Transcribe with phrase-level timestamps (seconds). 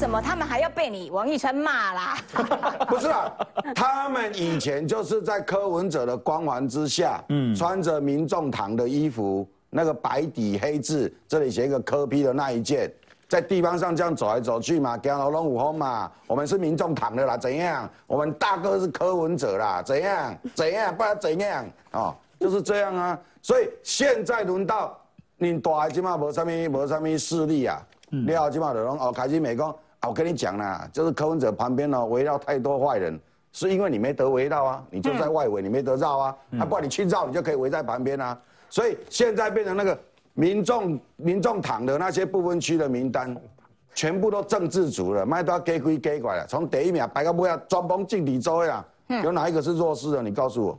[0.00, 2.16] 什么他们还要被你王一川骂啦？
[2.88, 3.30] 不是啊，
[3.74, 12.90] 他们以前就是在柯文哲的光环之下，嗯，穿着民众党的衣服，那个白底黑字，这里写一个柯批的那一件，
[13.28, 17.86] 在地方上这样走来走去嘛，跟老龙虎峰嘛，我们是民众党的啦，怎样？
[18.06, 20.34] 我们大哥是柯文哲啦，怎样？
[20.54, 20.96] 怎样？
[20.96, 21.66] 不然怎样？
[21.92, 23.18] 哦，就是这样啊。
[23.42, 24.98] 所以现在轮到
[25.36, 29.76] 你大起码无什么无什么势力啊，了起码就拢哦开始美讲。
[30.08, 33.20] 我跟你讲啦，就是柯文哲旁边呢围绕太多坏人，
[33.52, 38.38] 是因为你没得围绕啊，你就在外围，你没得绕啊，啊，不然你去绕，你就可以围在旁边啊。
[38.70, 39.98] 所以现在变成那个
[40.32, 43.36] 民众民众党的那些部分区的名单，
[43.94, 48.82] 全部都政治组了，卖都要给归给拐了，从第一秒摆到尾啊，专帮进底州呀，
[49.22, 50.22] 有哪一个是弱势的？
[50.22, 50.78] 你告诉我，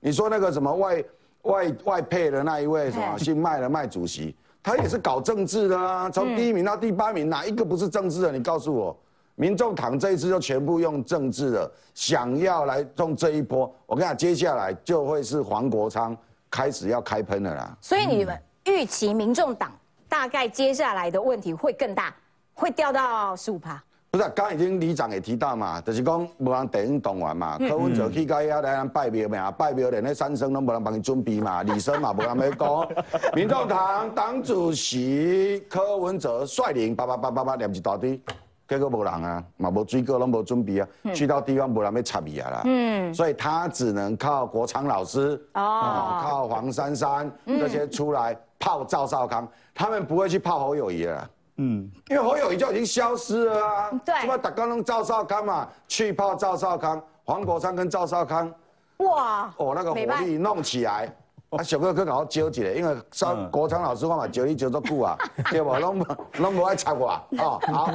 [0.00, 1.04] 你说那个什么外
[1.42, 4.36] 外外配的那一位什么姓麦的麦主席？
[4.62, 8.30] 他也是搞政治的啊，从第一名到第八名，哪一个不是政治的？
[8.30, 8.96] 你告诉我，
[9.34, 13.74] 民众党这一次就全部用政治的，想要来中这一波。
[13.86, 16.16] 我跟你讲，接下来就会是黄国昌
[16.50, 17.76] 开始要开喷了啦。
[17.80, 19.72] 所以你们预期民众党
[20.08, 22.14] 大概接下来的问题会更大，
[22.52, 23.82] 会掉到十五趴。
[24.12, 32.88] 不是，刚已经里长也提到嘛，就是讲无人电影动员嘛，柯文哲去到遐来人拜庙嘛，拜庙连那三生都无人帮你准备嘛，李生嘛无人要讲。
[33.36, 38.20] 民众党党主席柯文哲率领叭叭叭叭叭念一大堆，
[38.66, 42.62] 结果无人啊，嘛无水果拢无准备啊，去到地方无人要插伊啊啦。
[42.64, 51.30] 嗯，所以他只能靠国昌老师哦，靠黄珊珊这些出来泡赵少康，他们不会去泡侯友谊了。
[51.62, 53.90] 嗯，因为侯友谊就已经消失了啊。
[54.02, 54.14] 对。
[54.20, 58.50] 什么打刚弄赵少康嘛，去泡赵少康，黄国昌跟赵少康，
[58.96, 61.14] 哇，哦那个火力弄起来，
[61.50, 65.18] 啊小哥哥搞揪起来，因为赵国昌老师我嘛揪一揪足久啊，
[65.52, 65.74] 对不？
[65.76, 66.06] 拢
[66.38, 67.22] 拢不爱插我啊。
[67.36, 67.92] 好，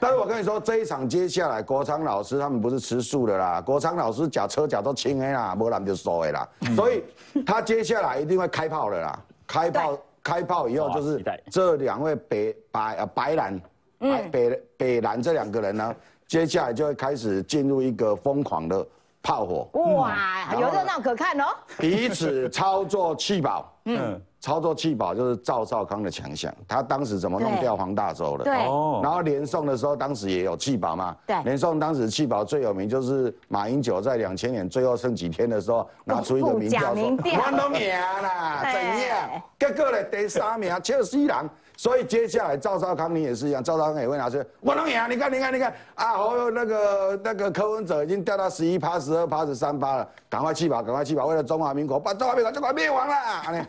[0.00, 7.04] 但是我跟你说，这一场接下来国昌老师他们不是吃素的啦，国昌老师假车假都轻的啦，无人就收的啦，所以
[7.46, 9.16] 他接下来一定会开炮的啦，
[9.46, 9.96] 开炮。
[10.26, 13.60] 开炮以后就是这两位北白呃白蓝，
[14.00, 15.94] 白北北蓝这两个人呢，
[16.26, 18.84] 接下来就会开始进入一个疯狂的
[19.22, 19.68] 炮火。
[19.94, 21.44] 哇，有热闹可看哦！
[21.78, 24.20] 彼此操作气 保，嗯。
[24.46, 28.44] 操作气保就是赵少康的强项，他当时怎么弄掉黄大洲的？
[28.44, 28.52] 对，
[29.02, 31.16] 然后连送的时候，当时也有气保嘛。
[31.26, 37.90] 对，连送当时气保最有名就是马英九在两千年最后剩几天的时候，拿出一个名票说：“我都赢
[38.22, 41.50] 啦， 怎样？”结果呢，第三名邱西郎。
[41.76, 53.66] 所以接下来赵少康你也是一样，赵少康也会拿出我能赢，你看你看你看啊，哦那个那个柯文哲已经掉到十一趴、十二趴、十三趴了，赶快去吧，赶快去吧，为了中华民国，把中华民国就快灭亡了，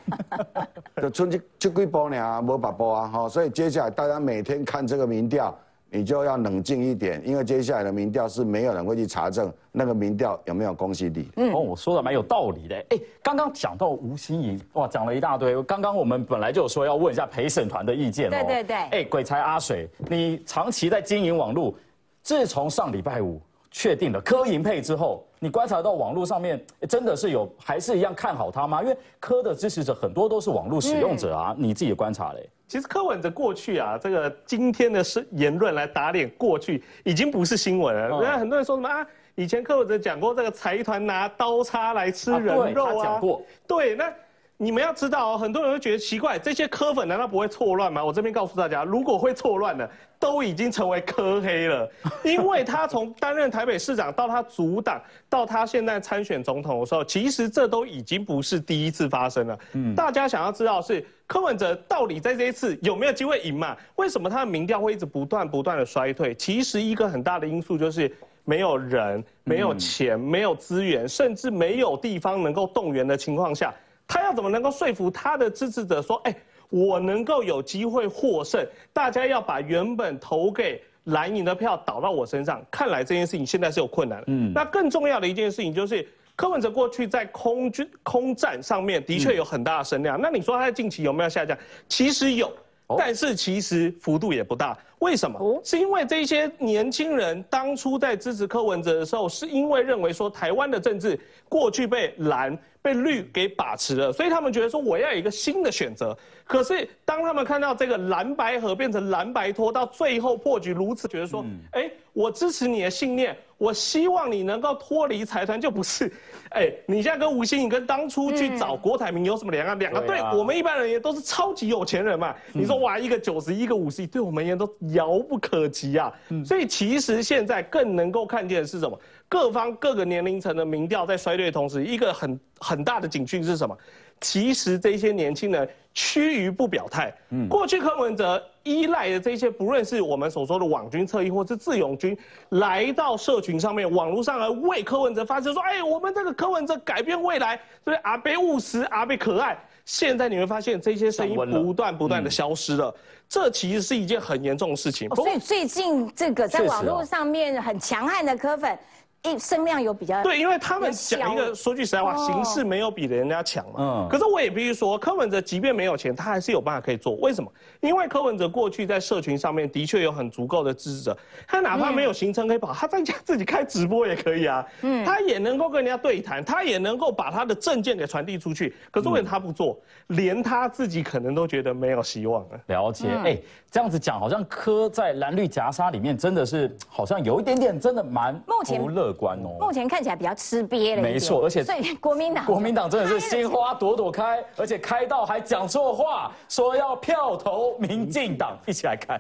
[1.02, 5.54] 就春节就几波呢，无把波啊，哈，所以接下来大家每天看这个民调。
[5.98, 11.28] 你就要冷静一点，因为接下来的民调是没有人会去查证那个民调有没有公信力。
[11.38, 12.76] 嗯，哦，我说的蛮有道理的。
[12.92, 15.60] 哎，刚刚讲到吴心怡，哇，讲了一大堆。
[15.64, 18.30] 刚刚我们本来就有说要问一下陪审团的意见哦。
[18.30, 18.76] 对对对。
[18.76, 21.74] 哎，鬼才阿水，你长期在经营网络，
[22.22, 23.42] 自从上礼拜五
[23.72, 28.82] 确定了柯银配之后，你观察到网络上面真的是有还是一样看好他吗？
[28.82, 32.50] 因为柯的支持者很多都是网络使用者啊，你自己的观察嘞。
[32.68, 38.10] 其实柯文哲过去啊，这个今天的是言论来打脸过去，已经不是新闻了。
[38.10, 39.08] 人家很多人说什么啊？
[39.36, 43.04] 以前柯文哲讲过这个财团拿刀叉来吃人肉啊。
[43.04, 43.42] 讲过。
[43.68, 44.14] 对，那
[44.58, 48.04] 你们要知道哦，很多人会觉得奇怪，这些柯粉难道不会错乱吗？
[48.04, 49.90] 我这边告诉大家，如果会错乱的。
[50.20, 51.88] 都已经成为科黑了，
[52.24, 59.60] 因为他从担任台北市长到他阻挡，到他现在参选总统的时候，其实这都已经不是第一次发生了。
[59.74, 63.78] 嗯，大家想要知道是柯文哲到底在这一次有没有机会赢嘛？
[63.98, 66.34] 为什么他的民调会一直不断不断的衰退？
[66.34, 68.12] 其实一个很大的因素就是
[68.44, 73.72] 没有人、没有钱、没有资源，甚至没有地方能够动员的情况下，
[74.08, 76.36] 他要怎么能够说服他的支持者说，哎？
[76.70, 78.62] 我能够有机会获胜，
[78.92, 82.62] 大家要把原本投给蓝营的票倒到我身上。
[82.70, 84.22] 看来这件事情现在是有困难。
[84.28, 86.06] 嗯，那更重要的一件事情就是，
[86.36, 90.20] 柯文哲过去在空军空战上面的确有很大的声量。
[90.22, 91.58] 那你说他在近期有没有下降？
[91.88, 92.52] 其实有，
[92.98, 94.78] 但是其实幅度也不大。
[95.00, 95.62] 为什么？
[95.64, 102.58] 是因为这些年轻人当初在支持柯文哲的时候，是因为认为说台湾的政治过去被蓝。
[102.80, 106.18] 被绿给把持了，所以他们觉得说我要有一个新的选择。
[106.46, 116.10] 可是当他们看到这个蓝白河变成蓝白拖，到最后破局如此，觉得说，哎，我支持你的信念，我希望你能够脱离财团，就不是，
[116.52, 119.78] 哎，你现在跟吴欣颖跟当初去找郭台铭有什么两样？
[119.78, 122.34] 两个对我们一般人也都是超级有钱人嘛。
[122.54, 126.12] 你说哇，一个九十，一个五十亿，对我们也都遥不可及啊。
[126.46, 129.00] 所以其实现在更能够看见的是什么？
[129.30, 133.78] 各方各个年龄层的民调在衰退的，同时一个很很大的警讯是什么？
[134.20, 137.14] 其实这些年轻人趋于不表态。
[137.48, 142.18] 过去柯文哲依赖的这些，不论是我们所说的网军侧翼，或是智勇军，
[142.50, 149.56] 来到社群上面、网络上来为柯文哲发声，说：“哎，我们这个柯文哲改变未来，所以阿贝务实，阿贝可爱。”
[149.86, 152.94] 现在你会发现这些声音不断不断的消失了，
[153.30, 155.10] 这其实是一件很严重的事情。
[155.16, 158.78] 所以最近这个在网络上面很强悍的科粉。
[159.24, 163.80] 一声量有比较对，因为他们讲一个说句实在话，形式没有比人家强嘛。
[163.80, 164.08] 嗯。
[164.10, 167.16] 可是我也必须说，柯文哲即便没有钱，他还是有办法可以做。
[167.16, 167.52] 为什么？
[167.80, 174.66] 因为柯文哲过去在社群上面的确有很足够的支持者，他哪怕没有行程可以跑，他在家自己开直播也可以啊。
[174.82, 175.06] 嗯。
[175.06, 178.76] 他也能够跟人家对谈，他也能够把他的证件给传递出去。
[178.92, 179.78] 可是为什么他不做？
[180.08, 182.60] 连他自己可能都觉得没有希望了。
[182.68, 183.08] 了解。
[183.24, 183.38] 哎，
[183.70, 188.40] 这样子讲，好像柯在蓝绿夹杀里面真的是好像有一点点，真的蛮
[188.78, 189.58] 不乐观哦。
[189.60, 191.02] 目前看起来比较吃瘪了。
[191.02, 198.58] 没错，而且所以国民党国民党真的是心花朵朵开，而且开到还讲错话，说要票投民进党。
[198.68, 199.20] 一起来看。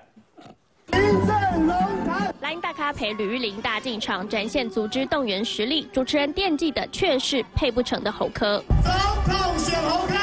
[2.41, 5.87] 蓝营大咖陪吕玉玲大进场，展现组织动员实力。
[5.91, 8.63] 主持人惦记的却是配不成的侯科。
[8.83, 8.93] 总
[9.25, 10.13] 统选侯科，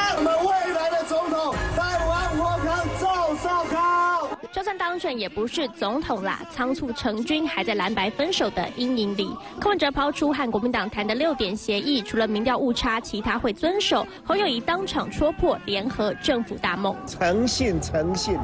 [4.55, 9.29] 就算当选也不是总统啦，仓促成军还在蓝白分手的阴影里。
[9.61, 14.07] 柯文哲抛出和国民党谈的六点协议，除了民调误差，其他会遵守。
[14.25, 18.39] 侯友谊当场戳破联合政府大梦，诚信诚信。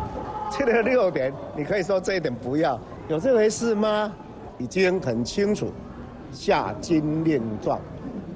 [0.50, 4.12] 这个六点，你可以说这一点不要，有这回事吗？
[4.58, 5.72] 已经很清楚，
[6.32, 7.80] 下金令状，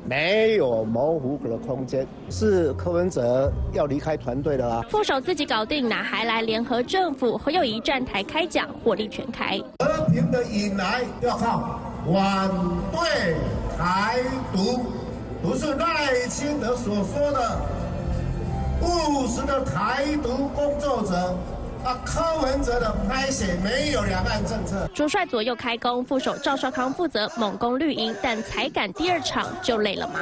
[0.07, 4.83] 没有模糊的空间，是柯文哲要离开团队的啦。
[4.91, 7.39] 副手自己搞定，哪还来联合政府？
[7.39, 9.59] 何友谊站台开讲，火力全开。
[9.79, 12.51] 和平的引来要靠反
[12.93, 13.35] 对
[13.79, 14.19] 台
[14.53, 14.81] 独，
[15.43, 17.61] 不是赖清德所说的
[18.83, 21.35] 务实的台独工作者。
[21.85, 24.89] 啊，柯文哲的拍写没有两岸政策。
[24.95, 30.19] 主帅左右开工，副手赵少康负责猛攻绿营，但才赶第二场就累了吗？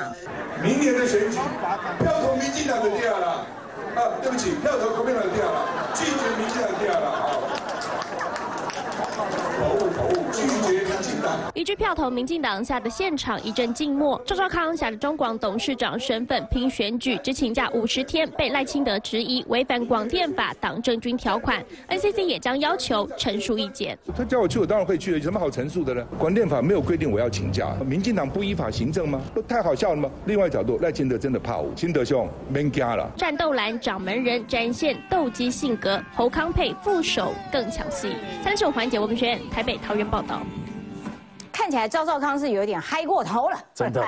[0.60, 1.38] 明年的选举，
[2.00, 3.46] 票投民进党的掉了，
[3.94, 7.40] 啊，对不起，票投国民党的掉了，拒绝民进党掉了，好，
[9.60, 10.42] 口误口误，拒
[11.22, 11.60] 绝。
[11.60, 14.20] 一句票投民进党下的现场一阵静默。
[14.26, 21.62] 赵少康下的中广董事长身份拼选举，只请假五十天，被赖清德质疑违反广电法党政军条款。
[21.88, 23.98] NCC 也将要求陈述意见。
[24.16, 26.04] 他叫我去，我当然会去的，有什么好陈述的呢？
[26.18, 29.20] 广电法没有规定我要请假，民进党不依法行政吗？
[29.34, 30.10] 不太好笑了吗？
[30.26, 33.10] 另外角度，赖清德真的怕我，清德兄免加了。
[33.16, 38.14] 战斗蓝掌门人展现斗鸡性格，侯康配副手更抢戏。
[38.42, 40.40] 三十五环节我们选台北桃园报道。
[41.52, 44.04] 看起来赵少康是有点嗨过头了，真的。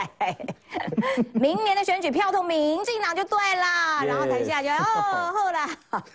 [1.35, 5.69] 明年的选举票投民进党就对啦，然后台下就哦后啦，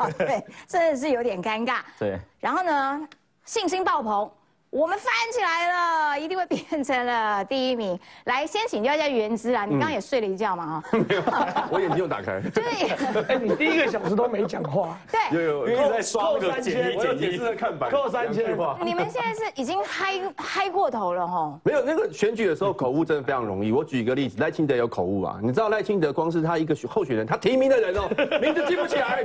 [0.17, 1.79] 对，真的是有点尴尬。
[1.97, 3.07] 对，然后呢，
[3.45, 4.29] 信心爆棚。
[4.71, 7.99] 我们翻起来了，一定会变成了第一名。
[8.25, 10.79] 来，先请教一下原之啊，你刚刚也睡了一觉嘛？
[10.79, 11.23] 哈， 没有，
[11.71, 12.39] 我眼睛又打开。
[12.53, 12.63] 对，
[13.27, 14.95] 哎，你第一个小时都没讲话。
[15.11, 18.55] 对，有有，一直在刷那个简我有解释在看板，扣三千。
[18.83, 21.59] 你们现在是已经嗨嗨过头了哈？
[21.63, 23.71] 没有，那个选举的时候口误真的非常容易。
[23.71, 25.39] 我举一个例子，赖清德有口误啊。
[25.41, 28.07] 你知道赖清德光是他一个候选人，他提名的人哦，
[28.39, 29.23] 名字记不起来，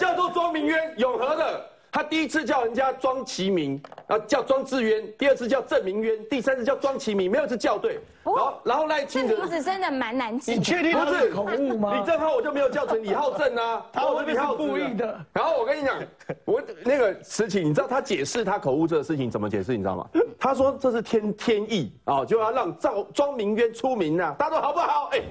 [0.00, 1.70] 叫做庄明渊，永和的。
[1.94, 8.00] 他第一次叫人家庄其明，然后叫庄志渊，第二次叫郑明渊，第三次叫庄其明，没有一次叫对。
[8.24, 10.54] 然后，然后赖清德名字真的蛮难记。
[10.54, 11.94] 你确定不是口误吗？
[11.96, 15.24] 李正浩我就没有叫成李浩正啊， 他我李浩故意的。
[15.32, 15.96] 然后我跟你讲，
[16.44, 19.70] 我那个事情，你知道他解释他口误这个事情怎么解释？
[19.70, 20.04] 你知道吗？
[20.36, 25.10] 他说这是天天意啊，就要让赵庄明渊出名啊，大家说好不好？
[25.12, 25.22] 哎。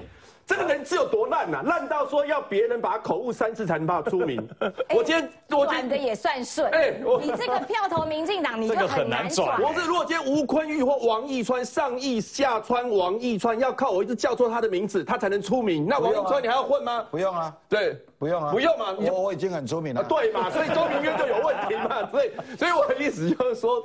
[0.46, 1.62] 这个人是有多烂呐？
[1.64, 4.46] 烂到说要别人把他口误三次才能把他出名。
[4.94, 6.70] 我今天我转的也算顺。
[6.70, 9.60] 哎，你这个票投民进党，你就很难转。
[9.62, 15.86] 我是如果今天吴坤玉或王义川上义下川王义川要靠我一直叫错他的名字，他才能出名。
[15.88, 17.06] 那王义川你还要混吗？
[17.10, 17.56] 不用啊。
[17.68, 18.52] 对，不用啊。
[18.52, 18.94] 不用嘛。
[18.98, 20.04] 我我已经很出名了。
[20.04, 20.50] 对嘛？
[20.50, 22.10] 所以周明渊就有问题嘛。
[22.10, 23.82] 所以，所以我的意思就是说，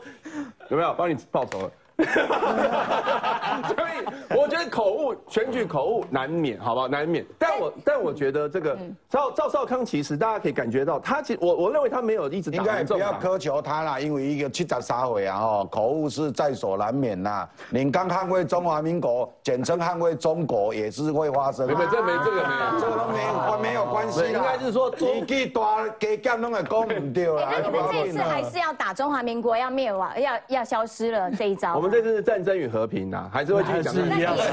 [0.70, 1.72] 有没有帮你报仇了？
[3.68, 6.88] 所以我觉得口误选举口误难免，好不好？
[6.88, 7.25] 难免。
[7.38, 8.77] 但我但我觉得这个
[9.10, 12.84] 赵赵少康其实大家可以感觉到，他其实我我认为他没有一直打应该。
[12.84, 17.48] 不要苛求他啦，因为一个七十三岁啊，吼，口误是在所难免呐。
[17.70, 21.68] 你刚捍卫中华民国，简称捍卫中国，也是会发生。
[21.68, 22.79] 没没这没这个没有。
[22.79, 24.27] 这个都没有没有关系啦。
[24.27, 25.62] 应该是说中年纪大
[26.00, 27.50] 加减拢会讲唔对啦。
[27.51, 31.88] 哎，那你们这次还是要打中华民国要灭亡，要要消失了这一招。
[31.89, 33.93] 这次是战争与和平呐，还是会继续讲。
[33.93, 34.43] 是一样的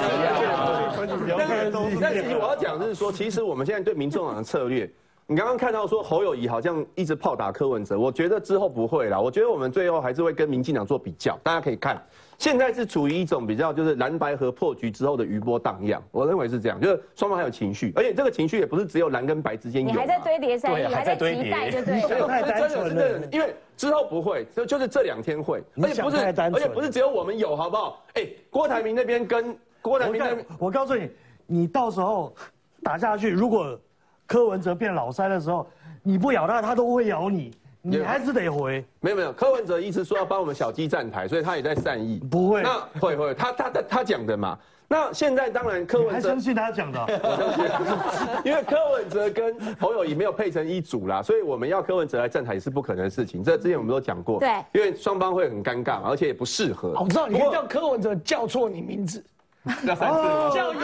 [1.39, 4.91] 但是但其实我要讲的是说，其实我们现在对民众党的策略，
[5.27, 9.21] 你刚刚看到说侯友谊好像一直炮打柯文哲，我觉得之后不会啦。
[9.21, 12.03] 我觉得我们最后还是会跟民进党做比较，大家可以看，
[12.39, 21.45] 现在是处于一种比较就是蓝白河破局之后的余波荡漾，我认为是这样，就是双方还有情绪，而且这个情绪也不是只有蓝跟白之间有，你还在堆叠善意，对还在堆叠。
[21.45, 22.27] 期待，就对没有。
[22.27, 28.05] 太单纯的是真的，因为之后不会，就就是这两天会，而且不是，而且不是只有我们有，好不好？
[28.15, 31.11] 哎，郭台铭那边跟郭台铭那边，我告诉你，
[31.47, 32.35] 你到时候
[32.83, 33.79] 打下去，如果
[34.27, 35.67] 柯文哲变老三的时候，
[36.03, 37.51] 你不咬他，他都会咬你，
[37.89, 38.85] 你还是得回。
[39.01, 42.19] 没有没有，柯文哲一直说要帮我们小鸡站台，所以他也在善意。
[42.31, 44.59] 不会那会会，他他他他讲的嘛。
[44.89, 47.01] 那现在当然柯文哲你还相，信他讲的？
[47.01, 53.43] 我相信因为柯文哲跟侯友谊没有配成一组啦，所以我们要柯文哲来站台也是不可能的事情。
[53.43, 56.95] 这之前我们都讲过，对因为双方会很尴尬嘛，而且也不适合。
[57.01, 59.25] 我知道你可以叫柯文哲叫错你名字，
[59.83, 60.81] 那三次吗叫叶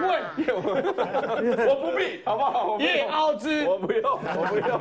[0.00, 0.64] 问，叶问、
[1.68, 2.78] 我不必，好不好？
[2.80, 3.66] 叶用奥之。
[3.68, 4.80] 我不用， 我不用。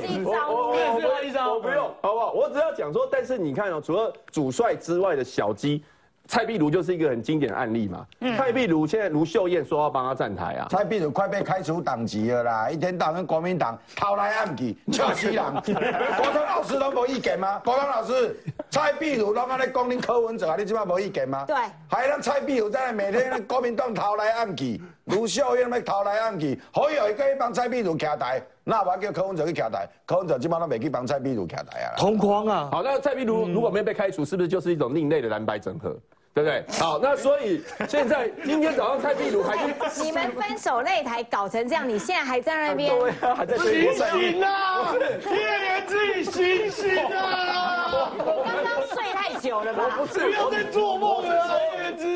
[0.00, 2.32] 这是一招我我这我是一招我不用，好不好？
[2.32, 5.84] 我只要讲说，但是你看哦，除了主帅之外的小鸡，
[6.30, 8.06] 蔡壁如就是一个很经典的案例嘛。
[8.38, 15.44] 蔡壁如现在卢秀燕说要帮他站台啊，蔡壁如快被开除党籍了啦，一天到晚国民党偷来暗去，笑死人。
[15.52, 17.60] 国通老师都无意见吗？
[17.64, 18.36] 国通老师，
[18.70, 21.44] 蔡壁如拢安尼讲恁柯文哲啊，你即摆无意见吗？
[21.48, 21.56] 对
[21.88, 31.94] 还让蔡壁如在那每天国民党偷来暗去，卢秀燕要偷来暗去，好有一个去帮蔡壁如徛台，那我叫柯文哲去徛台，柯文哲即摆都没去帮蔡壁如徛台啊啦。
[31.98, 32.68] 同框啊！
[32.70, 35.96] 好，那蔡壁如如果没有被开除，是不是就是一种另类的蓝白整合？
[36.32, 36.64] 对不对？
[36.78, 39.56] 好，那所以现在今天早上蔡壁如还
[39.90, 44.94] 是， 你们分手擂台搞成这样，你现在还在那边，对啊，还在醒对赛醒啊！
[45.26, 48.12] 叶元之，醒醒啊！
[48.16, 49.84] 我刚刚睡太久了吧？
[49.96, 51.58] 不是，不要再做梦了。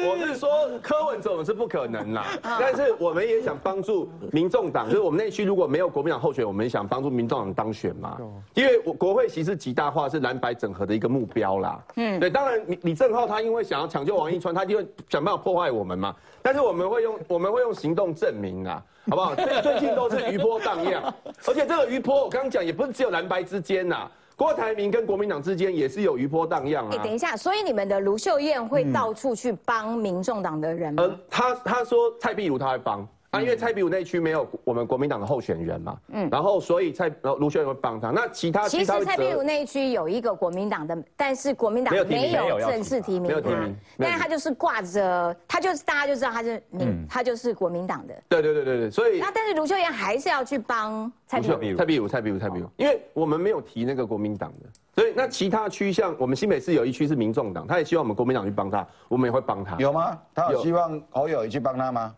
[0.07, 0.49] 我是说
[0.83, 8.19] 柯文哲我们是不可能啦，但是我们也想帮助民众党，就是我们内区如果没有国民党候选人，我们也想帮助民众党当选嘛。
[8.54, 11.83] 因为我国会其实极大化是蓝白整合的一个目标啦。
[11.97, 16.14] 嗯，对，当然李李正浩他因为想要抢救王一川，他一定会想办法破坏我们嘛。
[16.43, 19.35] 但是我们会用我们会用行动证明啊，好不好？
[19.35, 21.02] 最最近都是余波荡漾，
[21.47, 27.02] 而且这个余波我刚刚讲也不是只有蓝白之间呐、郭台铭跟国民党之间也是有余波荡漾哎，啊。
[27.04, 48.14] 等一下，所以你们的卢秀燕会到处去帮民众党的人呃吗？，他他说蔡壁如他会帮啊，因为蔡壁如那区没有我们国民党的候选人嘛，嗯，然后所以蔡然后卢秀燕会帮他，那其他其实蔡壁如那一区有一个国民党的，但是国民党没有正式提名他没有提名，但是他就是挂着，他就是大家就知道他是民，他就是国民党的。
[48.28, 51.76] 对对对对对，所以那但是卢秀燕还是要去帮蔡壁如。
[51.76, 59.76] 蔡壁如蔡壁如蔡壁如，因为我们没有提那个国民党的，所以那其他区像我们新北市有一区是民众党，他也希望我们国民党去帮他，我们也会帮他。
[59.78, 60.18] 有吗？
[60.34, 62.14] 他有有希望侯友也去帮他吗？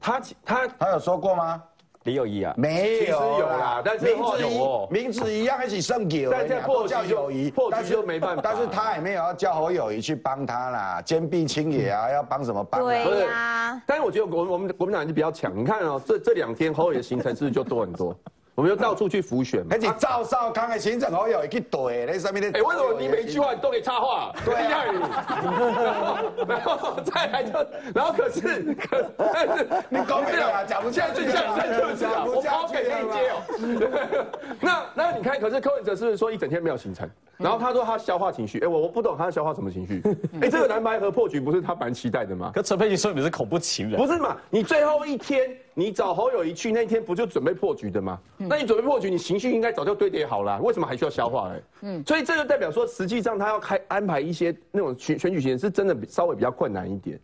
[0.00, 1.62] 他他他有说过吗？
[2.04, 12.84] 李友谊啊，没有其实有啦但是名字一有哦名字一样一起胜给，但是破局叫友谊，破局但是就没办法但是他也没有要叫侯友谊去帮他啦，坚壁清野啊，要帮什么帮啊？
[12.86, 18.18] 对不是呀，但是我觉得国我们国民党就比较强，你看哦，这这两天侯友谊的行程是不是就多很多？
[18.54, 19.78] 我们就到处去浮选嘛而。
[19.78, 24.32] 且赵少康的行政好友也去怼，那上面的哎，为什么你每一句话你都可以插话？
[24.44, 24.98] 对啊厉害你。
[26.48, 32.24] 然后再来就，然后可是可但 是你搞不了啊讲不现在下去就像是不是啊？
[32.26, 34.26] 我讲不下去抛给你接哦。
[34.60, 37.08] 那那你看，可是柯文哲是不是说一整天没有行程？
[37.38, 40.02] 然后他说他消化情绪，哎，我我不懂他消化什么情绪？
[40.42, 42.50] 哎，这个蓝白和破局不是他蛮期待的吗？
[42.54, 44.36] 可陈佩琪说你是恐怖情人，不是嘛？
[44.50, 48.18] 你最后一天，你找侯友谊去那天，不就准备破局的吗？
[48.36, 51.62] 那你准备破局，你情绪应该早就堆叠好了，为什么还需要消化哎？
[51.82, 57.18] 嗯，所以这就代表说，实际上他要开安排一些那种选选举型，是真的比稍微比较困难一点。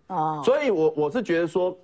[0.45, 1.77] 所以我我是觉得说。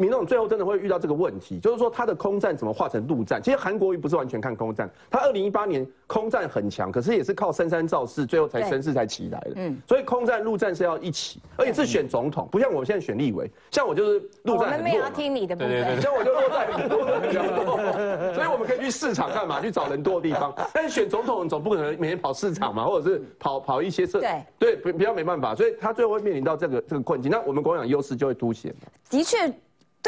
[0.00, 3.42] 民众最后真的会遇到这个问题，就是说他的空战怎么化成陆战？
[3.42, 9.52] 其实韩国瑜不是完全看空战，他二零一八年空战很强，可是也是靠深山造势，最后才声势才起来的。
[9.56, 14.78] 嗯，所以空战陆战是要一起，而且是选总统，不像我们现在选立委，像我就是陆战很弱。
[14.78, 17.76] 我们没有听你的部分，像我就落在落在比较弱，
[18.34, 19.60] 所以我们可以去市场干嘛？
[19.60, 20.54] 去找人多的地方。
[20.72, 27.28] 但是选总统总不可能每天跑市场嘛，或者是跑跑一些社对对比比较没办法，所以他最后会面临到这个这个困境。
[27.28, 28.72] 那我们国民党优势就会凸显。
[29.10, 29.52] 的确。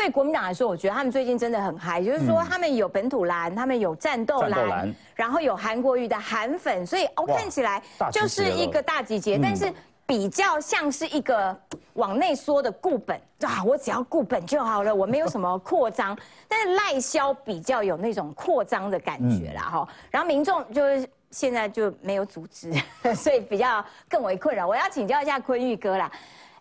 [0.01, 9.71] 对国民党来说，我觉得他们最近真的很嗨，就是说他们有本土蓝，他们有战斗蓝，然后有韩国瑜的韩粉，所以哦看起来就是一个大集结，但是
[10.07, 11.55] 比较像是一个
[11.93, 22.73] 往内缩的固本啊，我只要固本就好了，我没有什么扩张， 但是赖萧比较有那种扩张的感觉啦哈，然后民众就是现在就没有组织，
[23.15, 24.67] 所以比较更为困扰。
[24.67, 26.11] 我要请教一下坤玉哥啦，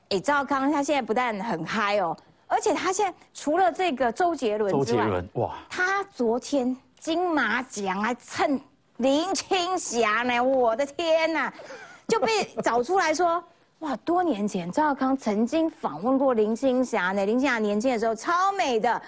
[0.09, 2.17] 哎，赵康他现在不但很嗨哦。
[2.51, 8.59] 而且他现在除了这个周杰伦之外，哇，他昨天金马奖还蹭
[8.97, 11.53] 林青霞呢，我的天呐，
[12.09, 13.41] 就被找出来说，
[13.79, 18.99] 哇，多年前赵康曾经访问过林青霞呢，林青霞年轻的时候超美的，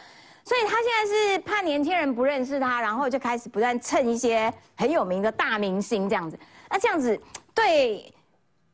[0.46, 7.20] 所以他现在是怕年轻人不认识他，然后就开始不断蹭一些很有名的大明星这样子，那这样子
[7.56, 8.14] 对。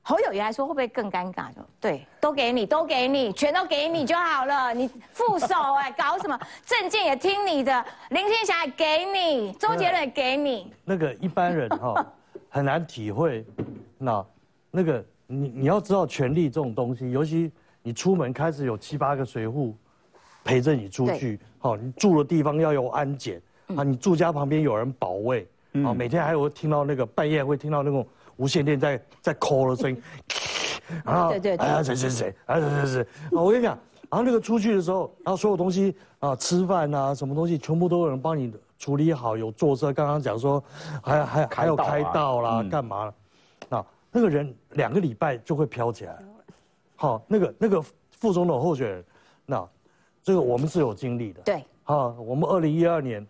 [0.08, 1.54] 侯友谊来说会不会更尴尬？
[1.54, 4.74] 就对，都给你，都给你，全都给你就好了。
[4.74, 5.48] 你副手
[5.82, 6.40] 哎，搞什么？
[6.66, 10.72] 证件也听你的，林青霞也给你，周杰伦也给你。
[10.86, 12.06] 那个一般人哈
[12.48, 13.46] 很难体会，
[13.98, 14.26] 那
[14.72, 17.52] 那个你你要知道权力这种东西，尤其
[17.84, 19.76] 你出门开始有七八个随护
[20.42, 23.42] 陪着你出去，好，你住的地方要有安检
[23.76, 25.46] 啊，你住家旁边有人保卫
[25.86, 28.08] 啊，每天还有听到那个半夜会听到那种。
[28.38, 30.02] 无线电在在 call 的声音，
[31.06, 31.56] 然后对对。
[31.58, 33.78] 哎呀谁谁谁哎谁谁谁，我跟你讲，
[34.10, 40.64] 然后那个出去的时候，然后所有东西啊吃饭啊什么东西全部都有人帮你处理好，有坐车，刚刚讲说
[41.04, 43.14] 还还还有开道啦，干嘛啊？
[43.70, 46.18] 那那个人两个礼拜就会飘起来，
[46.96, 49.06] 好，那个那个副总统候选人，
[49.46, 49.68] 那
[50.24, 53.26] 这个我们是有经历的，对，好，我们二零一二年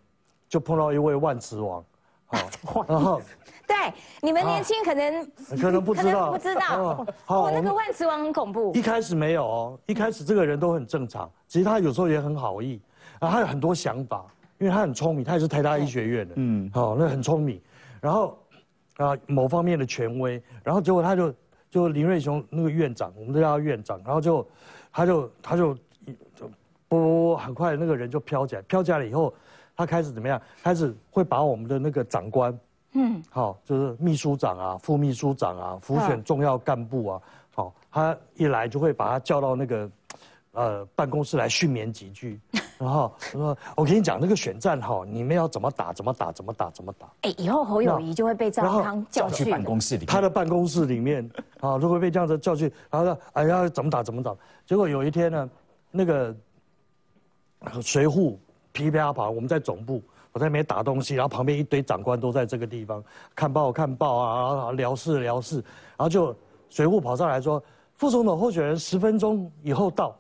[0.50, 1.84] 就碰到一位万磁王，
[2.26, 3.22] 好， 然后。
[3.68, 3.76] 对，
[4.22, 5.32] 你们年轻可能
[5.62, 7.06] 可能不知道，不知道。
[7.26, 8.74] 好，那个万磁王很恐怖。
[8.74, 11.30] 一开始没有哦，一开始这个人都很正常。
[11.50, 12.82] 其实他有时候也很好意，
[13.20, 14.26] 然后他有很多想法，
[14.58, 16.34] 因为他很聪明，他也是台大医学院的。
[16.38, 17.62] 嗯，好，那很聪明。
[18.00, 18.40] 然后
[18.96, 21.34] 啊，某方面的权威，然后结果他就
[21.70, 24.48] 就林瑞雄那个院长，我们都叫他院长，然后就
[24.94, 25.78] 他就他就
[26.88, 29.34] 不不很快那个人就飘起来，飘起来了以后，
[29.76, 30.42] 他开始怎么样？
[30.64, 32.58] 开始会把我们的那个长官。
[33.00, 37.22] 嗯，好，就是秘书长啊、副秘书长啊、辅选重要干部啊，
[37.54, 39.92] 好，他一来就会把他叫到那个，
[40.54, 42.40] 呃，办公室来训勉几句，
[42.80, 51.30] 然后说：“我跟你讲，那个选战哈，你们要怎么打，怎么打，怎么打，怎么打。”哎，以后侯友谊就会被赵康叫去办公室里，他的办公室里面
[51.60, 55.48] 啊，就会被这样子叫去，然后说：“哎呀，怎么打，怎么打。”结果有一天呢，
[55.92, 56.36] 那个
[57.80, 58.36] 随扈
[58.72, 60.02] 噼啪跑，我们在总部。
[60.34, 66.36] 我在那边打东西，然后旁边一堆长官都在这个地方看报看报啊，然后聊事聊事，然后就
[66.70, 67.64] 随扈跑上来说，
[67.96, 70.16] 副总统候选人十分钟以后到，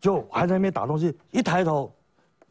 [0.00, 1.92] 就还在那边打东西，一抬头，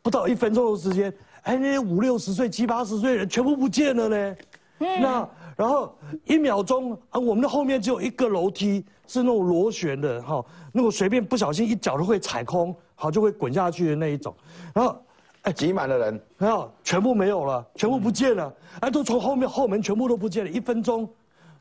[0.04, 1.12] 不到一分钟的时间，
[1.44, 4.36] 哎，那些五六十岁、七八十岁的人全部不见了呢。
[4.78, 14.36] 那然后一秒钟啊，我们的后面只有一个楼梯是那种螺旋的哈，那个随便不小心一脚都会踩空，好就会滚下去的那一种，
[14.74, 14.96] 然后。
[15.46, 21.08] 哎，挤满了人，没有，全部没有了，全部不见了，哎，都从后面后门全部都不见了，一分钟，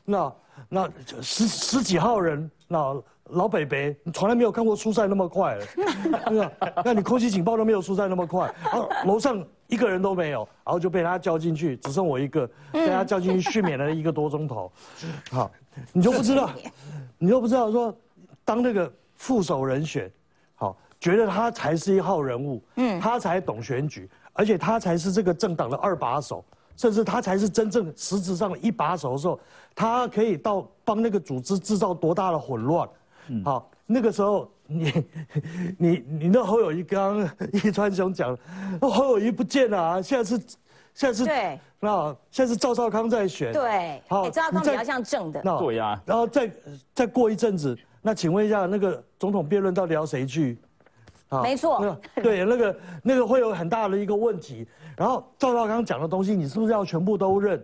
[0.03, 0.33] 那
[0.67, 0.89] 那
[1.21, 5.59] 十十几号人，那老北北，你从来没有看过疏散那么快，
[6.31, 6.51] 那
[6.83, 14.71] 那你空气警报都没有疏散那么快，然后楼上一个人都没有，然后就被他叫进去，只剩我一个，被他叫进去训勉了一个多钟头，
[15.29, 15.51] 好，
[15.93, 16.49] 你就不知道，
[17.19, 17.95] 你就不知道说，
[18.43, 20.11] 当那个副手人选。
[21.05, 26.43] 觉得他才是一号人物，嗯，他才懂选举，而且他才是这个政党的二把手，
[26.75, 29.39] 甚至他才是真正实质上的一把手的时候，
[29.75, 32.89] 他可以到帮那个组织制造多大的混乱，
[33.43, 35.05] 好，那个时候你
[35.77, 37.21] 你你那侯友谊刚
[37.53, 38.35] 易川兄讲，
[38.81, 40.43] 侯友谊不见了啊，现在是
[40.95, 46.51] 现在是对，那现在是赵少康在选，对，好，赵少康比较像正的，对呀，然后再
[46.95, 50.57] 再过一阵子，那请问一下，那个总统辩论到底要谁去？
[51.41, 54.65] 没错，对，那个那个会有很大的一个问题。
[54.95, 57.61] 然后赵少刚讲的东西，你是不是要全部都认？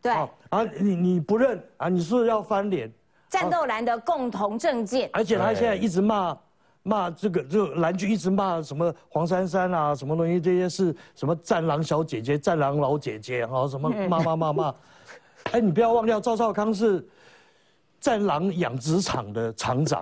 [0.00, 0.12] 对，
[0.50, 1.88] 啊，你你不认啊？
[1.88, 2.92] 你是不是要翻脸？
[3.28, 5.10] 战斗蓝的共同政见。
[5.12, 6.36] 而且他现在一直骂
[6.82, 14.74] 骂这个这个蓝军一直骂什么黄珊珊啊，什么东西这些是什么战狼小姐姐、战狼老姐姐啊，什么骂骂骂骂。
[15.50, 17.04] 哎，你不要忘掉赵少康是。
[18.00, 20.00] 战狼养殖场的厂长，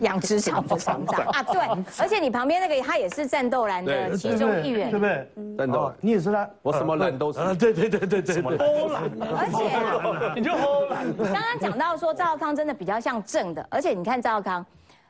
[0.00, 1.26] 养殖场的厂长。
[1.30, 1.60] 啊，对，
[1.98, 5.56] 而且你旁边那个他也是战斗蓝的其中一员，对不对？
[5.56, 11.06] 战斗，你也是他，我什么蓝都是，对对对对对，欧蓝，而且 你就欧蓝。
[11.16, 14.64] 刚刚讲到说赵康真的比较像正的，而且你看赵康，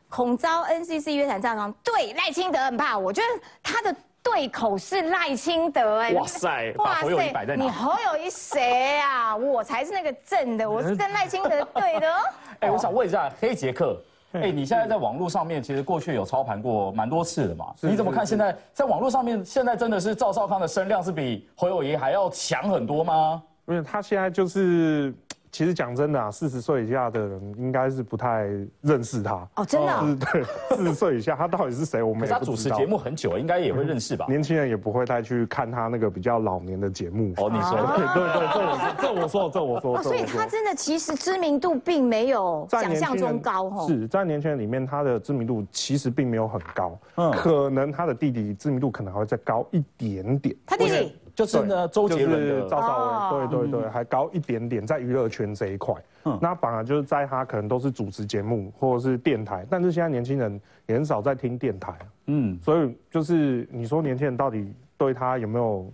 [0.09, 3.95] 恐遭 NCC 约谈，赵康对赖清德很怕，我觉得他的。
[4.33, 9.37] 对口是赖清德哎，哇塞，哇塞，你侯友谊谁啊？
[9.37, 12.13] 我才是那个正的，我是跟赖清德对的。
[12.61, 17.73] 哎，我想问一下黑杰克，哎，你现在在网络上面，其实过去有操盘过蛮多次的嘛？
[17.81, 23.43] 你怎么看现在在网络上面，现在真的是赵少康的声量是比侯友谊还要强很多吗？
[23.67, 25.15] 因为他现在就是。
[25.57, 28.47] 其实讲真的啊，四十岁以下的人应该是不太
[28.83, 30.45] 认识他哦，真的，对，
[30.77, 32.03] 四十岁以下他到底是谁？
[32.03, 34.27] 我们他主持节目很久，应该也会认识吧？
[34.29, 37.49] 年轻人也不会太去看他那个比较老年的节目哦。
[37.51, 43.87] 你说 对对对，这我这我说这我说，所以他真的其实知名度并没有想象中高哦。
[43.89, 50.55] 是在年轻人里面，他的知名度其实并没有很高，嗯，可能他的弟弟知名度可能还会再高一点点。
[50.67, 51.17] 他弟弟。
[51.37, 55.95] 就是呢，周杰伦的赵少伟，对对对，还高一点点，在娱乐圈这一块，
[56.41, 61.93] 那反而就是在他可能都是主持节目或者是电台，但是现在年轻人也很少在听电台，
[62.29, 65.87] 嗯，所以就是你说年轻人到底对他有没有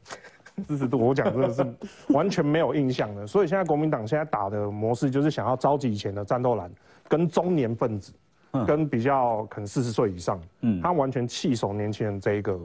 [0.69, 0.97] 支持度？
[0.97, 1.67] 我讲真的是
[2.15, 3.27] 完全没有印象的。
[3.27, 6.71] 所以现在国民党现在打的模式就是想要召集以前的战斗蓝，
[7.09, 8.13] 跟中年分子，
[8.65, 12.57] 跟比较可能四十岁以上，嗯，他完全弃守年轻人这一个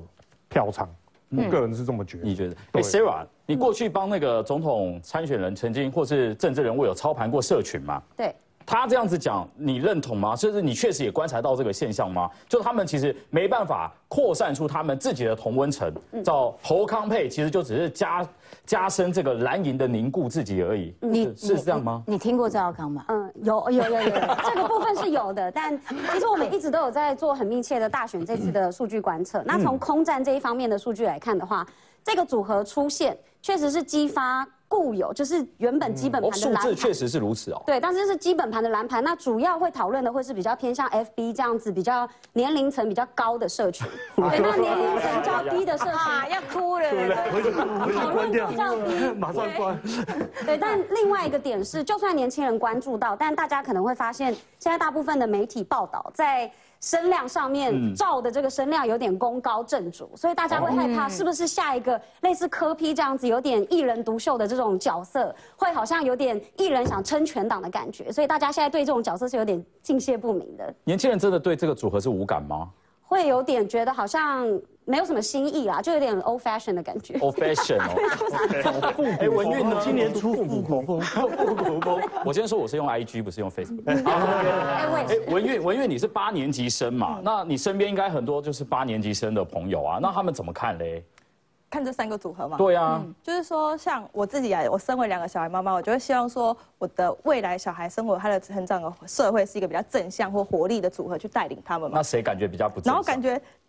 [0.47, 0.87] 票场。
[1.29, 2.23] 我个人是这么觉得。
[2.23, 2.55] 你觉得？
[2.73, 8.01] 哎，Sarah，你过去帮那个总统参选人曾经或是政治人物有操盘过社群吗？
[8.15, 8.33] 对。
[8.67, 10.35] 他这样子讲，你认同吗？
[10.35, 12.29] 甚至你确实也观察到这个现象吗？
[12.49, 15.89] 就他们其实没办法扩散出他们自己的同温层，
[16.21, 18.27] 叫侯康配，其实就只是加
[18.65, 20.93] 加深这个蓝营的凝固自己而已。
[20.99, 22.03] 你是这样吗？
[22.05, 23.05] 你听过赵少康吗？
[23.07, 24.09] 嗯，有有有有，
[24.43, 25.49] 这个部分是有的。
[25.49, 25.79] 但
[26.11, 29.41] 其实我们一直都有在做很密切的大选这次的数据观测。
[29.45, 31.65] 那从空战这一方面的数据来看的话，
[32.03, 34.45] 这个组合出现确实是激发。
[34.67, 37.63] 固有就是原本基本盘的蓝盘，确实是如此哦。
[37.65, 46.89] 对，但是是基本盘的蓝盘，那主要会讨论的会是比较偏向 FB 这样子比较年龄层比较高的社群， 对，那年龄层较低的社群啊，要哭了，
[47.93, 49.79] 讨论比较低， 马上关。
[50.45, 56.51] 对，但另外一个点是，就算年轻人关注到，但大家可能会发现，现在大部分的媒体报道在。
[56.79, 70.73] 声量上面照的这个声量有点功高震主，所以大家会害怕是不是下一个类似柯批这样子有点一人独秀的这种角色，会好像有点一人想撑全党的感觉，所以大家现在对这种角色是有点敬谢不明的。
[70.83, 72.69] 年轻人真的对这个组合是无感吗？
[73.09, 74.45] 会有点觉得好像
[74.83, 77.17] 没有什么新意啦，就有点 old fashion 的感觉。
[77.19, 79.79] old fashion 哦， 哎，文运呢？
[79.81, 82.01] 今年出复古风，复古风。
[82.25, 83.81] 我今天说我是用 IG，不是用 Facebook。
[84.05, 84.85] 哎，
[85.29, 87.21] 文运，文运，你是八年级生嘛？
[87.23, 91.01] 那你身边应该很多就是八年级生的朋友啊，那他们怎么看嘞？
[91.69, 92.57] 看这三个组合嘛？
[92.57, 101.97] 对啊，就是说，像我自己啊，我身为两个小孩妈妈，我就会希望说，我的未来小孩生活他的成长的社会是一个比较正向或活力的组合去带领他们嘛。
[101.97, 102.91] 那谁感觉比较不正？
[102.91, 103.39] 然后感觉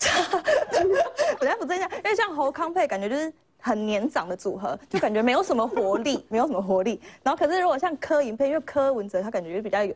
[1.40, 7.00] 比较不正向，因为像侯康佩感觉就是很年长的组合，就感觉没有什么活力，没有什么活力。
[7.22, 9.92] 然后可是如果像柯银佩，因为柯文哲他感觉就比较有。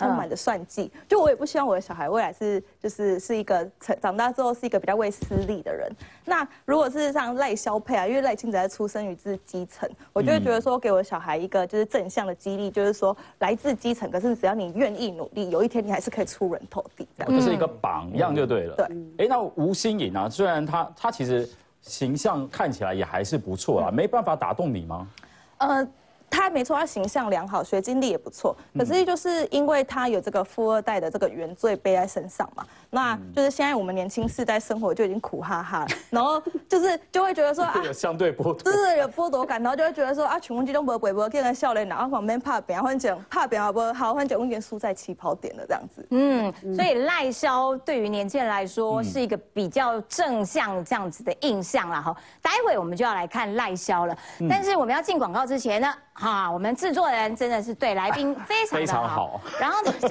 [0.00, 5.90] 充满着算计，就我也不希望我的小孩未来是就是是一个成长大之后是一个比较为私利的人。
[6.24, 17.06] 那如果是像赖萧佩啊，因为赖清德出生于自基层，我就会觉得说给我小孩一个就是正向的激励，就是说来自基层，可是只要你愿意努力，有一天你还是可以出人头地。
[17.26, 18.74] 就是一个榜样就对了。
[18.76, 18.86] 对。
[19.18, 21.48] 哎，那吴新颖啊，虽然他他其实
[21.82, 25.06] 形象看起来也还是不错啊，没办法打动你吗？
[25.58, 25.86] 呃。
[26.30, 28.56] 他没错，他形象良好，学经历也不错。
[28.78, 32.64] 可是就是因为他有这个富二代的这个原罪背在身上嘛。
[32.92, 46.04] 那就是现在我们年轻世代生活就已经苦哈哈了，然后就是就会觉得说啊， 相对剥夺，就是有剥夺感，然后就会觉得说啊，全部激动不鬼不，见个笑脸，然后旁边怕别人换讲，怕别人不好换讲，永远输在起跑点的这样子。
[46.10, 52.16] 嗯，所以赖萧对于年轻人来说是一个比较正向这样子的印象啦哈。
[52.42, 60.08] 待会我们就要来看赖萧了，但是我们要进广告之前呢，哈，我们制作人真的是对来宾非常的好，然后呢就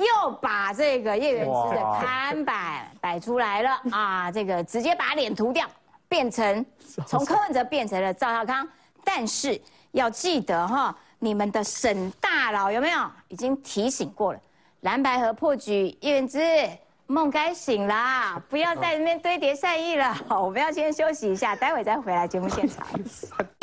[0.00, 2.30] 又把这个叶元之的看。
[2.30, 4.30] 摊板摆出来了啊！
[4.30, 5.66] 这个直接把脸涂掉，
[6.08, 6.64] 变成
[7.06, 8.66] 从柯文哲变成了赵少康。
[9.02, 14.40] 但是要记得哈，你们的沈大佬有没有已经提醒过了？
[14.82, 16.40] 蓝白河破局，叶元之
[17.06, 20.16] 梦该醒啦，不要在那边堆叠善意了。
[20.28, 22.86] 我们要先休息一下，待会再回来节目现场。